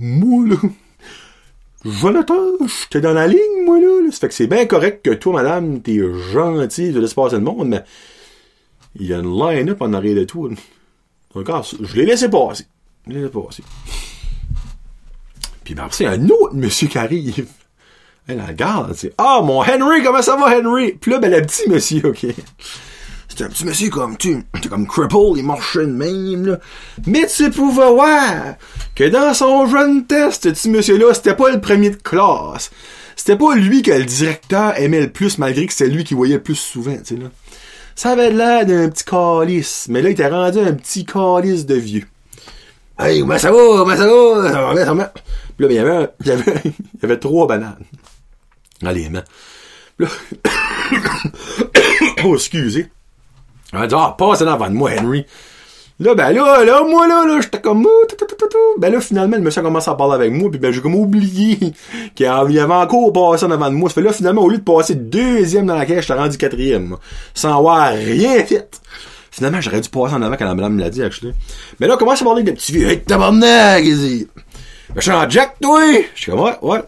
moi, 0.00 0.48
là, 0.48 0.56
Jonathan, 1.84 2.34
j'étais 2.60 3.00
dans 3.00 3.12
la 3.12 3.26
ligne, 3.26 3.64
moi, 3.64 3.78
là. 3.78 4.10
Ça 4.10 4.18
fait 4.18 4.28
que 4.28 4.34
c'est 4.34 4.46
bien 4.46 4.66
correct 4.66 5.04
que 5.04 5.10
toi, 5.10 5.34
madame, 5.34 5.80
t'es 5.80 6.00
gentil, 6.32 6.90
de 6.90 7.00
laisser 7.00 7.14
passer 7.14 7.36
le 7.36 7.42
monde, 7.42 7.68
mais 7.68 7.84
il 8.96 9.06
y 9.06 9.14
a 9.14 9.18
une 9.18 9.38
line-up 9.38 9.80
en 9.80 9.92
arrière 9.92 10.16
de 10.16 10.24
toi. 10.24 10.48
Donc, 11.34 11.48
je 11.80 11.96
l'ai 11.96 12.06
laissé 12.06 12.28
passer. 12.28 12.66
Je 13.06 13.12
l'ai 13.12 13.20
laissé 13.20 13.30
passer. 13.32 13.62
Puis 15.64 15.74
ben, 15.74 15.84
après, 15.84 16.04
il 16.04 16.06
un 16.08 16.28
autre 16.30 16.54
monsieur 16.54 16.88
qui 16.88 16.98
arrive. 16.98 17.46
Elle 18.26 18.40
regarde, 18.40 18.94
c'est 18.94 19.12
Ah, 19.18 19.40
mon 19.42 19.60
Henry, 19.60 20.02
comment 20.02 20.22
ça 20.22 20.36
va, 20.36 20.58
Henry? 20.58 20.92
Puis 20.92 21.10
là, 21.12 21.18
ben, 21.18 21.30
le 21.30 21.42
petit 21.42 21.68
monsieur, 21.68 22.08
OK. 22.08 22.26
C'était 23.40 23.52
un 23.52 23.54
petit 23.54 23.64
monsieur 23.64 23.88
comme, 23.88 24.18
tu, 24.18 24.44
comme 24.68 24.86
cripple, 24.86 25.38
il 25.38 25.44
marchait 25.46 25.86
de 25.86 25.92
même, 25.92 26.44
là. 26.44 26.58
Mais 27.06 27.26
tu 27.26 27.48
pouvais 27.48 27.90
voir 27.90 28.56
que 28.94 29.04
dans 29.04 29.32
son 29.32 29.66
jeune 29.66 30.06
test, 30.06 30.42
ce 30.42 30.48
petit 30.50 30.68
monsieur-là, 30.68 31.14
c'était 31.14 31.34
pas 31.34 31.50
le 31.50 31.58
premier 31.58 31.88
de 31.88 31.96
classe. 31.96 32.70
C'était 33.16 33.36
pas 33.36 33.54
lui 33.54 33.80
que 33.80 33.92
le 33.92 34.04
directeur 34.04 34.78
aimait 34.78 35.00
le 35.00 35.10
plus, 35.10 35.38
malgré 35.38 35.64
que 35.64 35.72
c'est 35.72 35.88
lui 35.88 36.04
qui 36.04 36.12
voyait 36.12 36.34
le 36.34 36.42
plus 36.42 36.54
souvent, 36.54 36.98
tu 36.98 37.14
sais, 37.14 37.16
là. 37.16 37.28
Ça 37.94 38.10
avait 38.10 38.30
l'air 38.30 38.66
d'un 38.66 38.90
petit 38.90 39.04
calice, 39.04 39.86
mais 39.88 40.02
là, 40.02 40.10
il 40.10 40.12
était 40.12 40.28
rendu 40.28 40.58
un 40.58 40.74
petit 40.74 41.06
calice 41.06 41.64
de 41.64 41.76
vieux. 41.76 42.06
Hey, 42.98 43.20
ça 43.38 43.50
va? 43.52 43.96
Ça 43.96 44.06
va? 44.06 44.50
Ça 44.50 44.60
va 44.60 44.84
ça 44.84 44.92
va. 44.92 45.12
Puis 45.56 45.66
là, 45.66 45.66
ben, 45.66 45.70
il 45.70 45.76
y 45.76 45.78
avait, 45.78 46.08
il 46.64 47.00
y 47.02 47.04
avait, 47.06 47.18
trois 47.18 47.46
bananes. 47.46 47.86
Allez, 48.84 49.08
man. 49.08 49.24
Là, 49.98 50.08
oh, 52.24 52.34
excusez. 52.34 52.90
Elle 53.72 53.86
dit, 53.86 53.94
ah, 53.96 54.14
passe 54.16 54.42
avant 54.42 54.68
de 54.68 54.74
moi, 54.74 54.90
Henry. 54.98 55.24
Là, 56.00 56.14
ben 56.14 56.32
là, 56.32 56.64
là, 56.64 56.82
moi, 56.82 57.06
là, 57.06 57.26
là, 57.26 57.40
j'étais 57.42 57.60
comme, 57.60 57.86
ben 58.78 58.90
là, 58.90 59.00
finalement, 59.02 59.36
le 59.36 59.42
monsieur 59.42 59.60
a 59.60 59.64
commencé 59.64 59.90
à 59.90 59.94
parler 59.94 60.14
avec 60.14 60.32
moi, 60.32 60.50
puis 60.50 60.58
ben, 60.58 60.72
j'ai 60.72 60.80
comme 60.80 60.94
oublié 60.94 61.58
qu'il 62.14 62.26
avait 62.26 62.62
encore 62.62 63.12
passé 63.12 63.44
en 63.44 63.50
avant 63.50 63.68
de 63.68 63.74
moi. 63.74 63.90
Ça 63.90 63.96
fait 63.96 64.02
là, 64.02 64.12
finalement, 64.14 64.42
au 64.42 64.48
lieu 64.48 64.56
de 64.56 64.62
passer 64.62 64.94
deuxième 64.94 65.66
dans 65.66 65.74
la 65.74 65.84
caisse, 65.84 66.06
j'étais 66.06 66.18
rendu 66.18 66.38
quatrième, 66.38 66.96
sans 67.34 67.58
avoir 67.58 67.92
rien 67.92 68.42
fait. 68.46 68.80
Finalement, 69.30 69.60
j'aurais 69.60 69.82
dû 69.82 69.90
passer 69.90 70.14
en 70.14 70.22
avant 70.22 70.36
quand 70.36 70.46
la 70.46 70.54
madame 70.54 70.74
me 70.76 70.80
l'a 70.80 70.88
dit, 70.88 71.02
actually. 71.02 71.34
Mais 71.78 71.86
là, 71.86 71.98
comment 71.98 72.16
ça 72.16 72.24
parler 72.24 72.44
des 72.44 72.52
petits 72.52 72.72
vieux? 72.72 72.88
Hey, 72.88 73.02
tabarnak! 73.02 73.84
Dit, 73.84 74.26
ben, 74.88 74.94
je 74.96 75.02
suis 75.02 75.12
en 75.12 75.28
jack, 75.28 75.56
toi! 75.60 75.82
Je 76.14 76.22
suis 76.22 76.30
comme, 76.32 76.40
ouais, 76.40 76.56
ouais. 76.62 76.80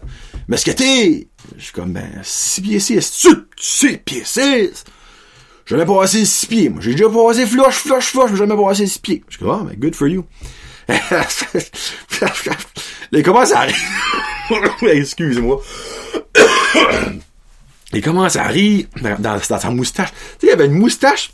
Mais 0.47 0.57
ce 0.57 0.65
que 0.65 0.71
t'es? 0.71 1.27
Je 1.55 1.63
suis 1.63 1.73
comme, 1.73 1.93
ben, 1.93 2.19
6 2.23 2.61
pieds 2.61 2.79
6. 2.79 3.11
Tu, 3.11 3.29
6 3.57 3.97
pieds 3.97 4.23
6? 4.25 4.85
Jamais 5.65 5.85
passé 5.85 6.25
6 6.25 6.45
pieds. 6.45 6.69
Moi, 6.69 6.81
j'ai 6.81 6.91
déjà 6.91 7.09
passé 7.09 7.45
flush, 7.45 7.75
flush, 7.75 8.05
flush, 8.05 8.31
mais 8.31 8.37
jamais 8.37 8.55
passé 8.55 8.85
6 8.85 8.99
pieds. 8.99 9.23
Je 9.29 9.37
comme, 9.37 9.49
ah, 9.49 9.63
mais 9.67 9.75
good 9.75 9.95
for 9.95 10.07
you. 10.07 10.25
là, 10.89 11.25
il 13.11 13.23
commence 13.23 13.51
à 13.53 13.61
rire. 13.61 13.75
Excuse-moi. 14.81 15.61
il 17.93 18.01
commence 18.01 18.35
à 18.35 18.47
rire 18.47 18.85
dans, 19.19 19.39
sa 19.39 19.69
moustache? 19.69 20.11
Tu 20.11 20.17
sais, 20.17 20.47
il 20.47 20.49
y 20.49 20.51
avait 20.51 20.65
une 20.65 20.77
moustache. 20.77 21.31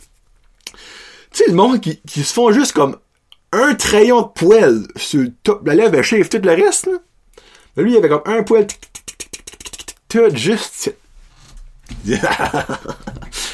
Tu 1.32 1.44
sais, 1.44 1.46
le 1.48 1.56
monde 1.56 1.80
qui, 1.80 2.00
qui 2.02 2.24
se 2.24 2.34
font 2.34 2.52
juste 2.52 2.74
comme 2.74 2.98
un 3.52 3.74
crayon 3.76 4.22
de 4.22 4.28
poêle 4.28 4.84
sur 4.96 5.22
le 5.22 5.32
top 5.44 5.66
la 5.66 5.76
lèvre, 5.76 6.02
chef 6.02 6.30
tout 6.30 6.42
le 6.42 6.54
reste. 6.54 6.90
Mais 7.76 7.84
lui, 7.84 7.94
il 7.94 7.98
avait 7.98 8.10
comme 8.10 8.22
un 8.26 8.44
poil, 8.44 8.68
tout 10.08 10.36
juste. 10.36 10.94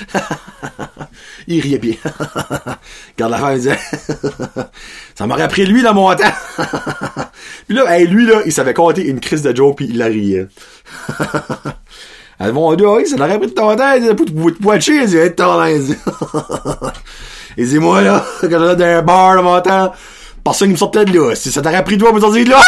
il 1.47 1.61
riait 1.61 1.77
bien. 1.77 1.95
Garde 3.17 3.31
la 3.31 3.37
femme, 3.37 3.53
il 3.53 3.57
disait, 3.57 3.79
ça 5.15 5.27
m'aurait 5.27 5.47
pris 5.47 5.65
lui 5.65 5.81
dans 5.81 5.93
mon 5.93 6.13
temps. 6.15 6.23
puis 7.67 7.75
là, 7.75 7.99
lui, 7.99 8.25
là, 8.25 8.41
il 8.45 8.51
savait 8.51 8.73
compter 8.73 9.05
une 9.05 9.19
crise 9.19 9.41
de 9.41 9.55
Joe 9.55 9.75
puis 9.75 9.87
il 9.89 9.97
la 9.97 10.05
riait. 10.05 10.47
Elle 12.39 12.51
dit, 12.51 12.57
oh, 12.57 12.97
oui, 12.97 13.07
ça 13.07 13.15
l'aurait 13.15 13.37
pris 13.37 13.47
de 13.47 13.53
ton 13.53 13.75
temps, 13.75 13.95
pour 14.15 14.25
te 14.25 14.63
watcher, 14.63 15.03
il 15.03 15.07
dit, 15.07 15.35
ton 15.35 15.63
il 17.57 17.67
dit. 17.67 17.79
moi, 17.79 18.01
là, 18.01 18.25
quand 18.41 18.49
j'étais 18.49 18.75
dans 18.75 18.83
un 18.83 19.01
bar, 19.01 19.35
dans 19.35 19.43
mon 19.43 19.61
temps, 19.61 19.93
personne 20.43 20.67
qui 20.67 20.73
me 20.73 20.77
sortait 20.77 21.05
de 21.05 21.17
là. 21.17 21.35
Si 21.35 21.51
ça 21.51 21.61
t'aurait 21.61 21.83
pris 21.83 21.97
toi 21.97 22.11
pour 22.11 22.19
sortir 22.19 22.43
de 22.43 22.49
là. 22.49 22.59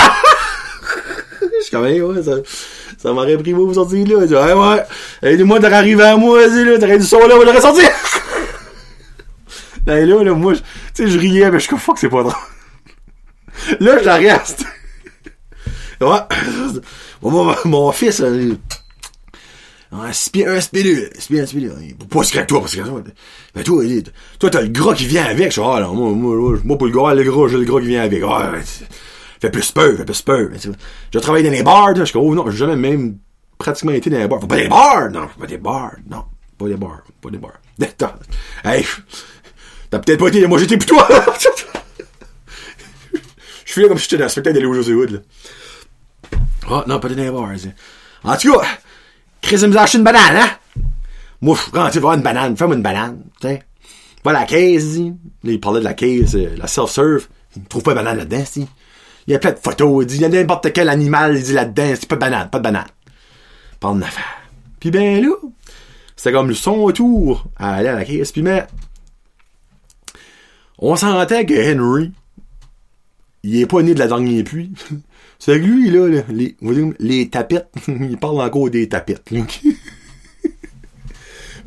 Je 1.41 1.61
suis 1.61 1.71
comme, 1.71 1.85
hey, 1.85 2.01
ouais, 2.01 2.23
ça, 2.23 2.31
ça 2.97 3.13
m'aurait 3.13 3.38
pris 3.38 3.53
pour 3.53 3.73
sortir 3.73 4.05
de 4.05 4.13
là. 4.13 4.19
Il 4.21 4.27
dit, 4.27 4.33
ouais, 4.33 4.53
ouais. 4.53 4.83
Aide-moi 5.21 5.60
t'aurais 5.60 5.73
arrivé 5.73 6.03
à 6.03 6.17
moi, 6.17 6.47
vas-y, 6.47 6.65
là, 6.65 6.79
t'aurais 6.79 6.99
du 6.99 7.05
son 7.05 7.19
là, 7.19 7.36
on 7.36 7.43
l'aurait 7.43 7.62
sorti. 7.62 7.81
Ben 9.86 10.05
là, 10.05 10.21
là, 10.21 10.33
moi, 10.33 10.53
tu 10.53 10.62
sais, 10.93 11.07
je 11.07 11.17
riais, 11.17 11.49
mais 11.49 11.60
je 11.60 11.62
suis 11.62 11.69
comme, 11.69 11.79
fuck, 11.79 11.97
c'est 11.97 12.10
pas 12.10 12.21
drôle. 12.21 12.33
là, 13.79 13.99
je 13.99 14.03
la 14.03 14.15
reste. 14.15 14.65
ouais. 16.01 16.19
Mon, 17.21 17.55
mon 17.63 17.91
fils, 17.93 18.19
euh, 18.19 18.57
un 19.93 20.12
spé, 20.12 20.45
un 20.45 20.60
spé, 20.60 21.10
un 21.39 21.45
spélu. 21.45 21.71
Pas 22.10 22.23
secret 22.23 22.45
toi, 22.45 22.60
parce 22.60 22.75
que 22.75 22.81
toi. 22.81 23.01
Mais 23.55 23.63
toi, 23.63 23.83
toi, 24.39 24.49
t'as 24.49 24.62
le 24.62 24.67
gras 24.67 24.93
qui 24.93 25.05
vient 25.05 25.23
avec. 25.23 25.47
Je 25.47 25.51
suis, 25.51 25.62
ah, 25.63 25.79
non, 25.79 25.93
moi, 25.93 26.12
moi, 26.12 26.60
moi, 26.65 26.77
pour 26.77 26.88
le 26.88 26.93
gras, 26.93 27.13
le 27.13 27.23
gras, 27.23 27.47
j'ai 27.47 27.57
le 27.57 27.63
gras 27.63 27.79
qui 27.79 27.88
vient 27.88 28.03
avec. 28.03 28.21
Ah, 28.27 28.51
fait 29.39 29.50
plus 29.50 29.71
peur, 29.71 29.97
fait 29.97 30.06
plus 30.06 30.21
peur. 30.21 30.50
J'ai 31.12 31.21
travaillé 31.21 31.45
dans 31.45 31.52
les 31.52 31.63
bars, 31.63 31.95
je 31.95 32.04
suis 32.04 32.17
oh 32.17 32.34
non, 32.34 32.50
j'ai 32.50 32.58
jamais 32.58 32.76
même 32.76 33.17
pratiquement 33.58 33.91
été 33.91 34.10
dans 34.10 34.17
les 34.17 34.28
bars. 34.28 34.39
Faut 34.39 34.47
pas 34.47 34.58
des 34.58 34.67
bars, 34.67 35.10
non, 35.12 35.28
pas 35.39 35.47
des 35.47 35.58
bars, 35.58 35.95
non, 36.10 36.26
pas 36.58 36.67
des 36.67 36.76
bars, 36.76 37.02
pas 37.21 37.30
des 37.30 37.38
bars. 37.38 37.60
hey, 38.63 38.86
t'as 39.89 40.00
peut-être 40.00 40.19
pas 40.19 40.28
été, 40.28 40.45
moi 40.47 40.60
j'étais 40.60 40.78
plus 40.78 40.88
toi. 40.88 41.08
je 43.65 43.71
suis 43.71 43.82
là 43.82 43.88
comme 43.88 43.97
si 43.97 44.04
j'étais 44.06 44.17
dans 44.17 44.26
le 44.26 44.30
spectacle 44.30 44.56
d'aller 44.56 44.67
au 44.67 44.73
José 44.73 44.93
Wood. 44.93 45.23
Ah, 46.69 46.69
oh, 46.69 46.84
non, 46.88 47.00
pas 47.00 47.10
des 47.10 47.32
bars, 47.32 47.50
En 48.23 48.36
tout 48.36 48.54
cas, 48.54 48.65
Chris 49.41 49.65
me 49.67 49.78
acheté 49.78 49.97
une 49.97 50.04
banane, 50.04 50.36
hein? 50.36 50.50
Moi, 51.41 51.58
quand 51.71 51.89
tu 51.89 52.00
vas 52.00 52.15
une 52.15 52.21
banane, 52.21 52.58
fais-moi 52.58 52.76
une 52.76 52.82
banane, 52.82 53.23
sais. 53.41 53.63
Va 54.23 54.34
la 54.34 54.45
caisse, 54.45 54.97
il 55.43 55.60
parlait 55.62 55.80
de 55.80 55.86
la 55.86 55.93
caisse, 55.93 56.36
euh, 56.36 56.56
la 56.58 56.67
self-serve. 56.67 57.28
Il 57.56 57.63
trouve 57.63 57.84
pas 57.84 57.91
de 57.91 57.95
banane 57.95 58.17
là-dedans, 58.17 58.43
si. 58.45 58.67
Il 59.27 59.33
y 59.33 59.35
a 59.35 59.39
plein 59.39 59.51
de 59.51 59.57
photos, 59.57 60.03
il 60.03 60.07
dit, 60.07 60.15
il 60.15 60.21
y 60.21 60.25
a 60.25 60.29
n'importe 60.29 60.71
quel 60.71 60.89
animal, 60.89 61.35
il 61.35 61.43
dit 61.43 61.53
là-dedans, 61.53 61.93
c'est 61.95 62.07
pas 62.07 62.15
de 62.15 62.21
banane, 62.21 62.49
pas 62.49 62.59
de 62.59 62.63
banane. 62.63 62.87
Parle 63.79 63.99
d'affaires. 63.99 64.41
Puis 64.79 64.89
ben 64.89 65.21
là, 65.21 65.33
c'était 66.15 66.31
comme 66.31 66.53
son 66.53 66.75
autour 66.75 67.45
à 67.57 67.75
aller 67.75 67.89
à 67.89 67.95
la 67.95 68.05
caisse, 68.05 68.31
puis 68.31 68.41
mais, 68.41 68.65
on 70.79 70.95
sentait 70.95 71.45
que 71.45 71.75
Henry, 71.75 72.11
il 73.43 73.59
est 73.59 73.65
pas 73.65 73.81
né 73.81 73.93
de 73.93 73.99
la 73.99 74.07
dernière 74.07 74.43
pluie. 74.43 74.71
C'est 75.39 75.57
lui, 75.57 75.91
là, 75.91 76.23
les, 76.29 76.55
les 76.99 77.29
tapettes. 77.29 77.69
il 77.87 78.17
parle 78.17 78.41
encore 78.41 78.69
des 78.69 78.89
tapettes. 78.89 79.29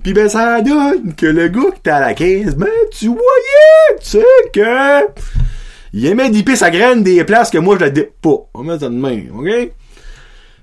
Puis 0.02 0.14
ben 0.14 0.28
ça 0.30 0.62
donne 0.62 1.14
que 1.14 1.26
le 1.26 1.48
gars 1.48 1.70
qui 1.72 1.78
était 1.80 1.90
à 1.90 2.00
la 2.00 2.14
caisse, 2.14 2.56
ben 2.56 2.68
tu 2.90 3.08
voyais, 3.08 4.00
tu 4.00 4.06
sais 4.06 4.24
que 4.52 5.06
il 5.92 6.06
aimait 6.06 6.30
dipper 6.30 6.56
sa 6.56 6.70
graine 6.70 7.02
des 7.02 7.24
places 7.24 7.50
que 7.50 7.58
moi 7.58 7.76
je 7.76 7.80
la 7.80 7.90
dip 7.90 8.10
pas. 8.20 8.48
On 8.54 8.62
met 8.62 8.78
ça 8.78 8.88
de 8.88 8.94
main, 8.94 9.22
ok? 9.32 9.72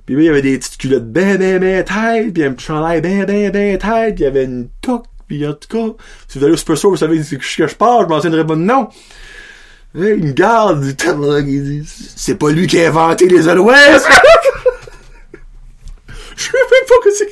Puis 0.05 0.15
il 0.15 0.23
y 0.23 0.29
avait 0.29 0.41
des 0.41 0.57
petites 0.57 0.77
culottes 0.77 1.11
ben 1.11 1.37
ben 1.37 1.59
ben 1.59 1.83
tête, 1.83 2.33
puis 2.33 2.43
un 2.43 2.53
petit 2.53 2.65
chandail 2.65 3.01
ben 3.01 3.25
ben 3.25 3.51
ben 3.51 3.77
tête, 3.77 4.15
puis 4.15 4.23
il 4.23 4.25
y 4.25 4.27
avait 4.27 4.45
une 4.45 4.69
toque, 4.81 5.05
puis 5.27 5.45
en 5.45 5.53
tout 5.53 5.67
cas, 5.67 5.95
si 6.27 6.39
vous 6.39 6.45
allez 6.45 6.53
au 6.53 6.57
Super 6.57 6.77
Store, 6.77 6.91
vous 6.91 6.97
savez 6.97 7.17
que 7.19 7.67
je 7.67 7.75
parle, 7.75 8.05
je 8.05 8.09
m'en 8.09 8.17
souviendrai 8.17 8.45
pas 8.45 8.55
de 8.55 8.61
nom. 8.61 8.87
Il 9.95 10.23
me 10.23 10.31
garde, 10.31 10.85
il 10.85 11.63
dit, 11.63 11.83
c'est 12.15 12.35
pas 12.35 12.51
lui 12.51 12.67
qui 12.67 12.79
a 12.79 12.87
inventé 12.89 13.27
les 13.27 13.47
Alouettes! 13.47 14.03
Je 16.35 16.43
sais 16.43 16.51
même 16.51 16.87
pas 16.87 16.95
que 17.03 17.09
c'est... 17.11 17.29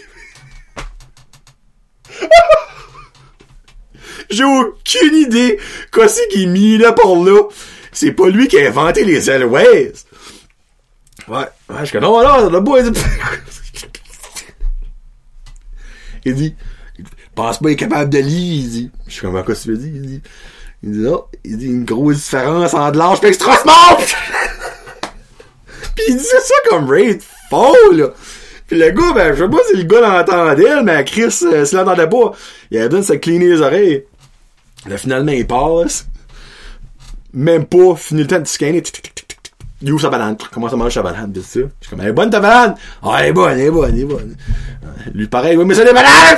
J'ai 4.32 4.44
aucune 4.44 5.16
idée 5.16 5.60
qu'est-ce 5.94 6.28
qu'il 6.30 6.50
mis 6.50 6.80
là 6.80 6.92
par 6.92 7.14
là. 7.16 7.40
C'est 7.96 8.12
pas 8.12 8.28
lui 8.28 8.48
qui 8.50 8.60
a 8.60 8.68
inventé 8.68 9.06
les 9.06 9.30
Alouettes! 9.30 10.06
Ouais, 11.30 11.38
ouais, 11.70 11.76
je 11.80 11.86
suis 11.86 11.98
non, 12.00 12.22
non, 12.22 12.50
le 12.50 12.60
bois, 12.60 12.82
il 12.82 12.92
dit... 12.92 13.02
il 16.26 16.56
pense 17.34 17.60
pas, 17.60 17.70
il 17.70 17.74
est 17.74 17.78
capable 17.78 18.10
de 18.10 18.18
lire, 18.18 18.64
il 18.64 18.70
dit. 18.70 18.92
Je 19.08 19.14
suis 19.14 19.22
comme, 19.22 19.42
quoi 19.44 19.56
tu 19.56 19.70
veux 19.70 19.78
dire? 19.78 19.94
Il 19.96 20.02
dit, 20.02 20.22
il 20.84 20.92
dit, 20.92 21.08
oh, 21.08 21.30
il 21.46 21.58
dit 21.58 21.68
une 21.68 21.86
grosse 21.86 22.18
différence 22.18 22.74
entre 22.74 22.98
l'âge 22.98 23.20
et 23.24 23.28
extra 23.28 23.56
smart! 23.58 23.98
Pis 25.96 26.04
il 26.10 26.18
disait 26.18 26.42
ça 26.42 26.56
comme 26.70 26.90
Raid 26.90 27.22
faux, 27.50 27.94
là. 27.94 28.10
Pis 28.68 28.76
le 28.76 28.90
gars, 28.92 29.14
ben, 29.14 29.34
je 29.34 29.42
sais 29.42 29.50
pas 29.50 29.58
si 29.72 29.78
le 29.78 29.84
gars 29.84 30.02
l'entendait, 30.02 30.84
mais 30.84 31.06
Chris, 31.06 31.34
euh, 31.44 31.64
s'il 31.64 31.78
l'entendait 31.78 32.10
pas, 32.10 32.34
il 32.72 32.78
avait 32.78 32.90
besoin 32.90 33.00
de 33.00 33.06
se 33.06 33.14
cleaner 33.14 33.48
les 33.48 33.62
oreilles. 33.62 34.04
Là, 34.86 34.98
finalement, 34.98 35.32
il 35.32 35.48
passe. 35.48 36.08
Même 37.36 37.66
pas, 37.66 37.96
fini 37.98 38.22
le 38.22 38.28
temps 38.28 38.40
de 38.40 38.46
scanner. 38.46 38.82
Il 39.82 39.92
ouvre 39.92 40.02
sa 40.02 40.10
banane. 40.10 40.38
Commence 40.54 40.72
à 40.72 40.78
manger 40.78 40.94
sa 40.94 41.04
banane. 41.04 41.34
Je 41.36 41.42
suis 41.42 41.66
comme, 41.90 42.00
elle 42.00 42.08
est 42.08 42.14
bonne 42.14 42.30
ta 42.30 42.40
banane! 42.40 42.76
Ah, 43.04 43.18
elle 43.20 43.30
est 43.30 43.34
bonne, 43.34 43.52
elle 43.52 43.66
est 43.66 43.72
bonne, 43.72 43.94
elle 43.94 44.00
est 44.00 44.06
bonne. 44.06 44.38
Lui, 45.14 45.28
pareil, 45.28 45.58
oui, 45.58 45.66
mais 45.66 45.76
c'est 45.76 45.84
des 45.84 45.94
bananes! 45.94 46.38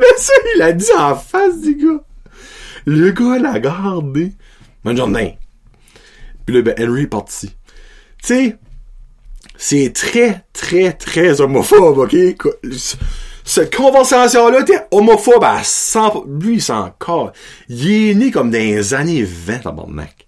Mais 0.00 0.06
ça, 0.16 0.32
il 0.56 0.62
a 0.62 0.72
dit 0.72 0.92
en 0.98 1.14
face 1.14 1.60
du 1.60 1.76
gars. 1.76 2.02
Le 2.86 3.10
gars 3.12 3.38
l'a 3.38 3.60
gardé. 3.60 4.32
Bonne 4.82 4.96
journée. 4.96 5.38
Puis 6.44 6.56
là, 6.56 6.62
ben, 6.62 6.74
Henry 6.78 7.02
est 7.02 7.06
parti. 7.06 7.54
Tu 8.22 8.26
sais, 8.26 8.56
c'est 9.56 9.92
très, 9.94 10.44
très, 10.52 10.92
très 10.94 11.40
homophobe, 11.40 11.98
ok? 11.98 12.16
Cette 13.50 13.74
conversation-là 13.74 14.60
était 14.60 14.86
homophobe 14.92 15.42
à 15.42 15.64
100... 15.64 16.24
Lui, 16.40 16.60
c'est 16.60 16.72
encore... 16.72 17.32
Il 17.68 18.10
est 18.10 18.14
né 18.14 18.30
comme 18.30 18.48
dans 18.48 18.58
les 18.58 18.94
années 18.94 19.24
20, 19.24 19.58
tabarnak. 19.58 20.24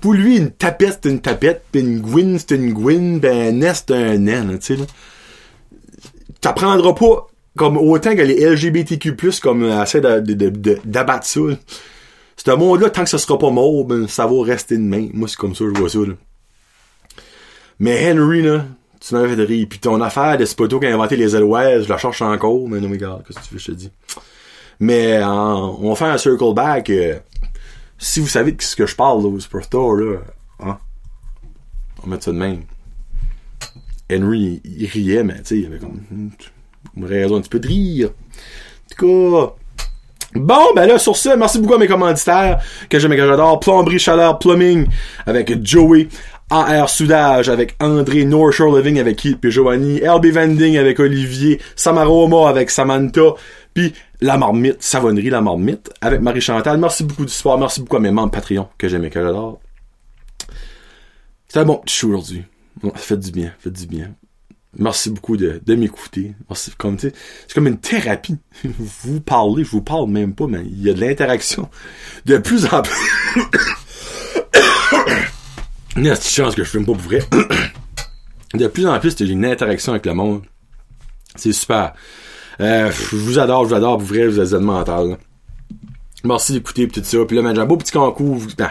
Pour 0.00 0.14
lui, 0.14 0.38
une 0.38 0.50
tapette, 0.50 0.98
c'est 1.00 1.08
une 1.08 1.20
tapette, 1.20 1.62
pis 1.70 1.78
une 1.78 2.00
gwyn, 2.00 2.36
c'est 2.36 2.56
une 2.56 2.72
gwyn, 2.72 3.20
ben 3.20 3.50
un 3.50 3.52
nest, 3.52 3.84
c'est 3.86 3.94
un 3.94 4.18
naine, 4.18 4.58
tu 4.58 4.66
sais, 4.66 4.76
là. 4.76 4.86
T'apprendras 6.40 6.94
pas 6.94 7.28
comme 7.56 7.76
autant 7.76 8.16
que 8.16 8.22
les 8.22 8.44
LGBTQ+, 8.44 9.14
comme 9.40 9.62
euh, 9.62 9.80
essaient 9.80 10.00
d'abattre 10.00 11.26
ça. 11.26 11.40
Un 12.48 12.56
monde-là, 12.56 12.90
tant 12.90 13.04
que 13.04 13.10
ça 13.10 13.18
sera 13.18 13.38
pas 13.38 13.50
mort, 13.50 13.84
ben, 13.84 14.08
ça 14.08 14.26
va 14.26 14.42
rester 14.42 14.76
de 14.76 14.82
main. 14.82 15.06
Moi, 15.14 15.28
c'est 15.28 15.38
comme 15.38 15.54
ça, 15.54 15.64
je 15.72 15.78
vois 15.78 15.88
ça, 15.88 16.00
là. 16.00 16.14
Mais 17.78 18.12
Henry, 18.12 18.42
là, 18.42 18.64
tu 19.00 19.14
m'avais 19.14 19.34
fait 19.34 19.42
rire. 19.44 19.66
Puis 19.68 19.78
ton 19.78 20.00
affaire 20.00 20.36
de 20.36 20.44
Spoto 20.44 20.80
qui 20.80 20.86
a 20.86 20.94
inventé 20.94 21.16
les 21.16 21.30
LOS, 21.30 21.84
je 21.84 21.88
la 21.88 21.98
cherche 21.98 22.22
encore, 22.22 22.68
mais 22.68 22.80
non, 22.80 22.88
mais 22.88 22.96
regarde, 22.96 23.24
qu'est-ce 23.26 23.38
que 23.38 23.44
tu 23.44 23.54
veux, 23.54 23.60
je 23.60 23.66
te 23.66 23.72
dis? 23.72 23.90
Mais 24.80 25.20
on 25.22 25.88
va 25.88 25.94
faire 25.94 26.08
un 26.08 26.18
circle 26.18 26.54
back. 26.54 26.90
euh, 26.90 27.18
si 27.98 28.20
vous 28.20 28.28
savez 28.28 28.52
de 28.52 28.62
ce 28.62 28.76
que 28.76 28.86
je 28.86 28.94
parle 28.94 29.22
là, 29.22 29.28
au 29.28 29.94
là, 29.96 30.18
hein, 30.60 30.78
on 31.98 32.02
va 32.02 32.08
mettre 32.10 32.24
ça 32.24 32.32
de 32.32 32.36
même. 32.36 32.62
Henry, 34.10 34.60
il, 34.64 34.82
il 34.82 34.86
riait, 34.86 35.24
mais 35.24 35.38
tu 35.38 35.44
sais, 35.44 35.58
il 35.58 35.66
avait 35.66 35.78
comme 35.78 36.00
hmm, 36.10 36.28
une 36.96 37.04
raison 37.04 37.36
un 37.36 37.40
petit 37.40 37.50
peu 37.50 37.60
de 37.60 37.66
rire. 37.66 38.10
En 38.10 38.94
tout 38.94 39.06
cas, 39.06 39.54
Bon, 40.34 40.74
ben 40.76 40.86
là, 40.86 40.98
sur 40.98 41.16
ce, 41.16 41.30
merci 41.30 41.58
beaucoup 41.58 41.74
à 41.74 41.78
mes 41.78 41.86
commanditaires, 41.86 42.60
que 42.90 42.98
j'aime 42.98 43.12
et 43.14 43.16
que 43.16 43.26
j'adore. 43.26 43.60
Plomberie 43.60 43.98
Chaleur 43.98 44.38
Plumbing, 44.38 44.86
avec 45.24 45.64
Joey. 45.64 46.08
AR 46.50 46.88
Soudage, 46.88 47.48
avec 47.48 47.76
André. 47.80 48.24
North 48.24 48.52
Shore 48.52 48.76
Living, 48.76 48.98
avec 48.98 49.16
Keith 49.16 49.38
puis 49.40 49.50
Giovanni. 49.50 50.00
LB 50.00 50.26
Vending, 50.26 50.78
avec 50.78 50.98
Olivier. 51.00 51.60
Samaroma, 51.76 52.48
avec 52.48 52.70
Samantha. 52.70 53.34
Puis 53.74 53.92
La 54.20 54.38
Marmite, 54.38 54.82
Savonnerie 54.82 55.30
La 55.30 55.40
Marmite, 55.40 55.90
avec 56.00 56.20
Marie-Chantal. 56.20 56.78
Merci 56.78 57.04
beaucoup 57.04 57.24
du 57.24 57.32
support. 57.32 57.58
Merci 57.58 57.80
beaucoup 57.80 57.96
à 57.96 58.00
mes 58.00 58.10
membres 58.10 58.32
Patreon, 58.32 58.68
que 58.78 58.88
j'aime 58.88 59.04
et 59.04 59.10
que 59.10 59.22
j'adore. 59.22 59.60
C'était 61.46 61.60
un 61.60 61.64
bon 61.64 61.76
petit 61.76 61.94
show 61.94 62.08
aujourd'hui. 62.08 62.44
Bon, 62.82 62.90
ça 62.94 63.00
fait 63.00 63.16
du 63.16 63.30
bien, 63.30 63.46
ça 63.46 63.64
fait 63.64 63.70
du 63.70 63.86
bien. 63.86 64.14
Merci 64.76 65.10
beaucoup 65.10 65.36
de, 65.36 65.60
de 65.64 65.74
m'écouter. 65.74 66.34
Merci, 66.48 66.70
comme, 66.76 66.98
c'est 66.98 67.14
comme 67.54 67.66
une 67.66 67.78
thérapie. 67.78 68.36
Vous 68.78 69.20
parlez, 69.20 69.64
je 69.64 69.70
vous 69.70 69.82
parle 69.82 70.08
même 70.08 70.34
pas, 70.34 70.46
mais 70.46 70.62
il 70.64 70.82
y 70.82 70.90
a 70.90 70.92
de 70.92 71.00
l'interaction. 71.00 71.68
De 72.26 72.38
plus 72.38 72.66
en 72.66 72.82
plus. 72.82 72.94
Une 75.98 76.14
chance 76.14 76.54
que 76.54 76.62
je 76.62 76.70
filme 76.70 76.86
pas 76.86 76.92
pour 76.92 77.02
vrai. 77.02 77.24
de 78.54 78.68
plus 78.68 78.86
en 78.86 79.00
plus, 79.00 79.16
j'ai 79.18 79.26
une 79.26 79.44
interaction 79.44 79.90
avec 79.92 80.06
le 80.06 80.14
monde. 80.14 80.42
C'est 81.34 81.50
super. 81.50 81.92
Euh, 82.60 82.88
je 82.92 83.16
vous 83.16 83.40
adore, 83.40 83.64
je 83.64 83.70
vous 83.70 83.74
adore 83.74 83.98
pour 83.98 84.06
vrai, 84.06 84.28
vous 84.28 84.38
êtes 84.38 84.52
mental. 84.60 85.18
Merci 86.22 86.52
d'écouter 86.52 86.86
tout 86.86 87.02
ça. 87.02 87.18
Puis 87.26 87.36
là, 87.36 87.52
j'ai 87.52 87.60
un 87.60 87.66
beau 87.66 87.76
petit 87.76 87.90
concours. 87.90 88.40
ben, 88.56 88.70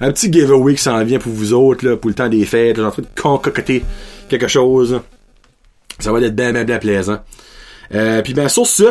un 0.00 0.12
petit 0.12 0.32
giveaway 0.32 0.76
qui 0.76 0.82
s'en 0.82 1.02
vient 1.02 1.18
pour 1.18 1.32
vous 1.32 1.52
autres, 1.52 1.94
pour 1.94 2.10
le 2.10 2.14
temps 2.14 2.28
des 2.28 2.44
fêtes. 2.44 2.76
J'ai 2.76 2.84
en 2.84 2.92
train 2.92 3.02
de 3.02 3.20
concocter 3.20 3.82
quelque 4.28 4.46
chose. 4.46 5.00
Ça 5.98 6.12
va 6.12 6.20
être 6.20 6.36
bien, 6.36 6.52
bien, 6.52 6.62
bien 6.62 6.78
plaisant. 6.78 7.18
Euh, 7.92 8.22
puis 8.22 8.34
ben, 8.34 8.48
sur 8.48 8.68
ce, 8.68 8.84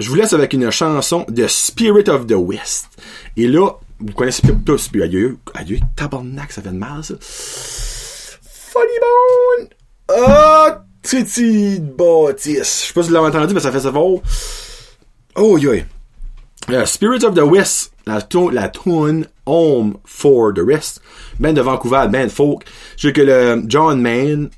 je 0.00 0.08
vous 0.08 0.16
laisse 0.16 0.32
avec 0.32 0.54
une 0.54 0.72
chanson 0.72 1.24
de 1.28 1.46
Spirit 1.46 2.08
of 2.08 2.26
the 2.26 2.34
West. 2.36 2.88
Et 3.36 3.46
là, 3.46 3.70
vous 4.00 4.12
connaissez 4.12 4.42
tous, 4.64 4.88
puis 4.88 5.02
adieu, 5.02 5.38
adieu, 5.54 5.78
tabarnak, 5.96 6.52
ça 6.52 6.62
fait 6.62 6.70
de 6.70 6.76
mal, 6.76 7.02
ça. 7.04 7.14
Funny 7.20 8.98
Bone! 9.00 9.68
Ah, 10.10 10.84
Titi 11.02 11.80
Baptiste. 11.80 12.58
Je 12.58 12.64
sais 12.88 12.92
pas 12.94 13.02
si 13.02 13.08
vous 13.08 13.14
l'avez 13.14 13.26
entendu, 13.28 13.54
mais 13.54 13.60
ça 13.60 13.72
fait 13.72 13.80
ça 13.80 13.92
fort. 13.92 14.20
Oh, 15.36 15.58
yeah. 15.58 15.84
Euh, 16.70 16.84
Spirits 16.84 17.24
of 17.24 17.34
the 17.34 17.42
West, 17.42 17.92
la, 18.06 18.20
to- 18.20 18.50
la 18.50 18.68
tune 18.68 19.26
Home 19.46 19.96
for 20.04 20.52
the 20.52 20.60
Rest, 20.60 21.00
band 21.40 21.54
de 21.54 21.60
Vancouver, 21.62 22.06
band 22.10 22.28
folk. 22.28 22.64
Je 22.96 23.08
sais 23.08 23.12
que 23.12 23.22
le 23.22 23.62
John 23.66 24.00
Main, 24.00 24.48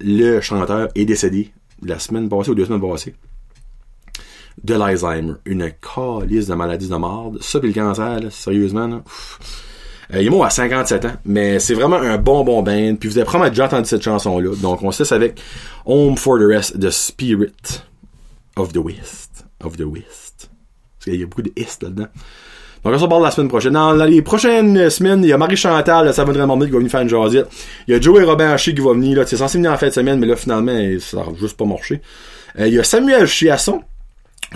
le 0.00 0.40
chanteur, 0.40 0.88
est 0.94 1.04
décédé 1.04 1.52
la 1.82 1.98
semaine 1.98 2.28
passée 2.28 2.50
ou 2.50 2.54
deux 2.54 2.64
semaines 2.64 2.80
passées 2.80 3.14
de 4.62 4.74
l'Alzheimer. 4.74 5.34
Une 5.44 5.70
calice 5.72 6.46
de 6.46 6.54
maladie 6.54 6.88
de 6.88 6.96
merde. 6.96 7.38
Ça 7.40 7.60
pis 7.60 7.68
le 7.68 7.72
cancer, 7.72 8.20
là, 8.20 8.30
sérieusement, 8.30 8.86
là. 8.86 9.02
Euh, 10.14 10.22
il 10.22 10.26
est 10.26 10.30
mort 10.30 10.44
à 10.44 10.50
57 10.50 11.04
ans, 11.04 11.12
mais 11.26 11.58
c'est 11.58 11.74
vraiment 11.74 11.96
un 11.96 12.16
bon 12.16 12.42
bon 12.42 12.62
band. 12.62 12.96
Puis 12.98 13.10
vous 13.10 13.18
avez 13.18 13.26
probablement 13.26 13.50
déjà 13.50 13.66
entendu 13.66 13.88
cette 13.88 14.02
chanson-là. 14.02 14.54
Donc 14.56 14.82
on 14.82 14.90
se 14.90 15.02
laisse 15.02 15.12
avec 15.12 15.40
Home 15.84 16.16
for 16.16 16.38
the 16.38 16.46
Rest 16.46 16.78
de 16.78 16.88
Spirit 16.88 17.82
of 18.56 18.72
the 18.72 18.78
West. 18.78 19.44
Of 19.62 19.76
the 19.76 19.84
West. 19.84 20.50
Parce 20.98 21.04
qu'il 21.04 21.20
y 21.20 21.22
a 21.22 21.26
beaucoup 21.26 21.42
de 21.42 21.52
Est 21.56 21.82
là-dedans. 21.82 22.06
Donc 22.84 22.94
on 22.94 22.98
se 22.98 23.02
reparle 23.02 23.22
la 23.22 23.30
semaine 23.30 23.48
prochaine. 23.48 23.72
Dans 23.74 23.92
les 23.92 24.22
prochaines 24.22 24.88
semaines, 24.88 25.22
il 25.24 25.28
y 25.28 25.32
a 25.32 25.36
Marie-Chantal, 25.36 26.14
ça 26.14 26.24
va 26.24 26.32
vraiment 26.32 26.58
qui 26.58 26.70
va 26.70 26.78
venir 26.78 26.90
faire 26.90 27.00
une 27.00 27.08
jasette. 27.08 27.48
Il 27.86 27.92
y 27.92 27.96
a 27.96 28.00
Joey 28.00 28.24
Robin 28.24 28.50
Haché 28.50 28.74
qui 28.74 28.80
va 28.80 28.92
venir. 28.92 29.22
C'est 29.26 29.36
censé 29.36 29.58
venir 29.58 29.72
en 29.72 29.76
fin 29.76 29.88
de 29.88 29.92
semaine, 29.92 30.18
mais 30.18 30.26
là, 30.26 30.36
finalement, 30.36 30.78
ça 31.00 31.18
a 31.18 31.34
juste 31.38 31.56
pas 31.56 31.64
marché. 31.66 32.00
Euh, 32.58 32.68
il 32.68 32.74
y 32.74 32.78
a 32.78 32.84
Samuel 32.84 33.26
Chiasson, 33.26 33.82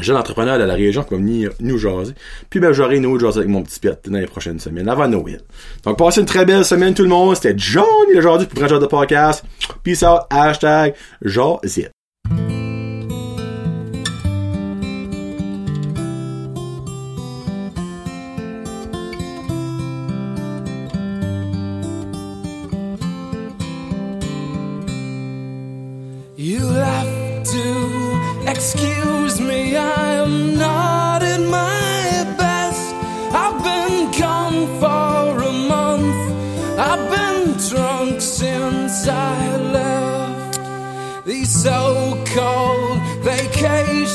jeune 0.00 0.16
entrepreneur 0.16 0.58
de 0.58 0.64
la 0.64 0.74
région 0.74 1.02
qui 1.02 1.10
va 1.10 1.16
venir 1.16 1.50
nous 1.60 1.78
jaser. 1.78 2.14
Puis 2.50 2.60
ben 2.60 2.72
j'aurai 2.72 2.96
une 2.96 3.06
autre 3.06 3.20
jasette 3.20 3.38
avec 3.38 3.48
mon 3.48 3.62
petit 3.62 3.80
piète 3.80 4.08
dans 4.08 4.18
les 4.18 4.26
prochaines 4.26 4.58
semaines, 4.58 4.88
avant 4.88 5.08
Noël. 5.08 5.40
Donc 5.84 5.98
passez 5.98 6.20
une 6.20 6.26
très 6.26 6.44
belle 6.44 6.64
semaine 6.64 6.94
tout 6.94 7.02
le 7.02 7.08
monde. 7.08 7.36
C'était 7.36 7.54
Johnny 7.56 8.12
le 8.12 8.18
aujourd'hui 8.18 8.46
pour 8.46 8.62
un 8.62 8.68
genre 8.68 8.80
de 8.80 8.86
podcast. 8.86 9.44
Peace 9.82 10.02
out, 10.02 10.22
hashtag 10.30 10.94
Jazette. 11.22 11.92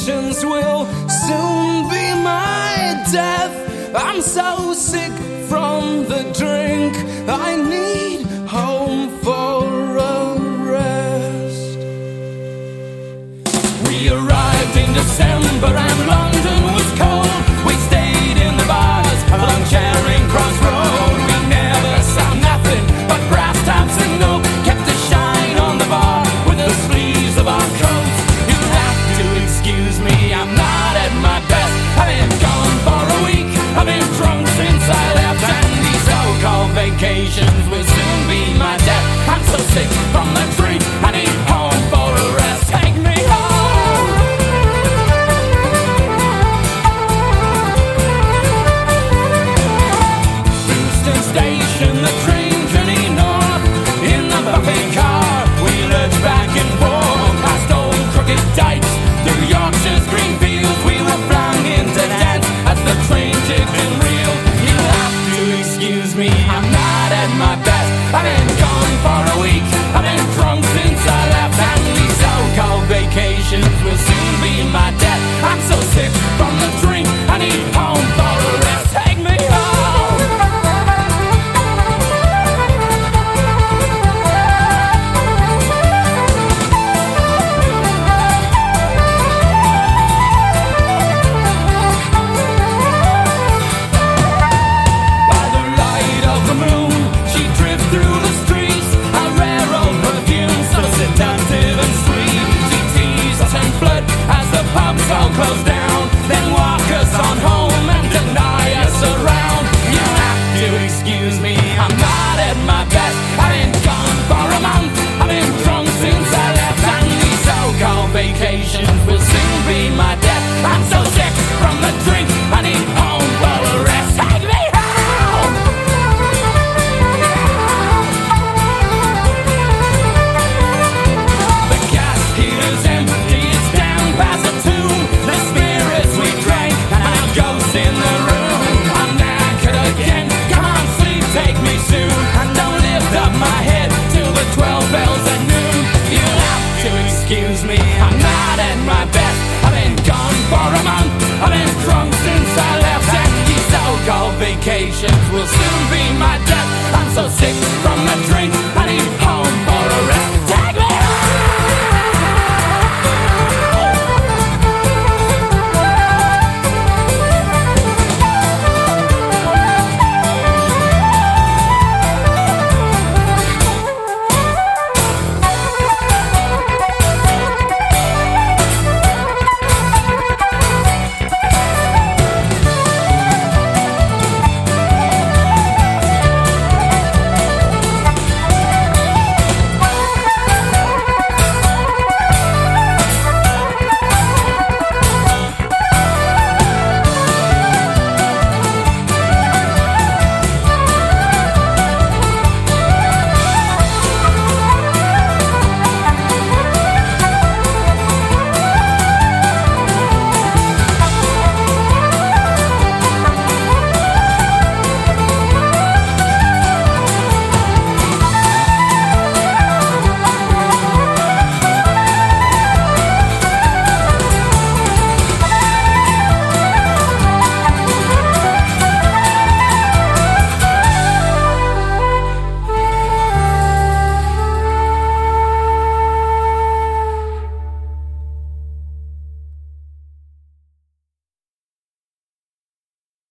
patience 0.08 0.46
will 0.46 0.86
soon 1.10 1.90
be 1.90 2.14
my 2.24 3.04
death. 3.12 3.94
I'm 3.94 4.22
so 4.22 4.74
sick 4.74 5.12
from 5.50 6.06
the 6.06 6.24
drink. 6.40 6.96
I 7.28 7.58
need 7.58 8.22
home 8.48 9.10
for 9.20 9.98
a 9.98 10.40
rest. 10.72 11.78
We 13.88 14.10
arrived 14.10 14.78
in 14.78 14.94
December 14.94 15.76
music 39.78 39.92
from 40.12 40.27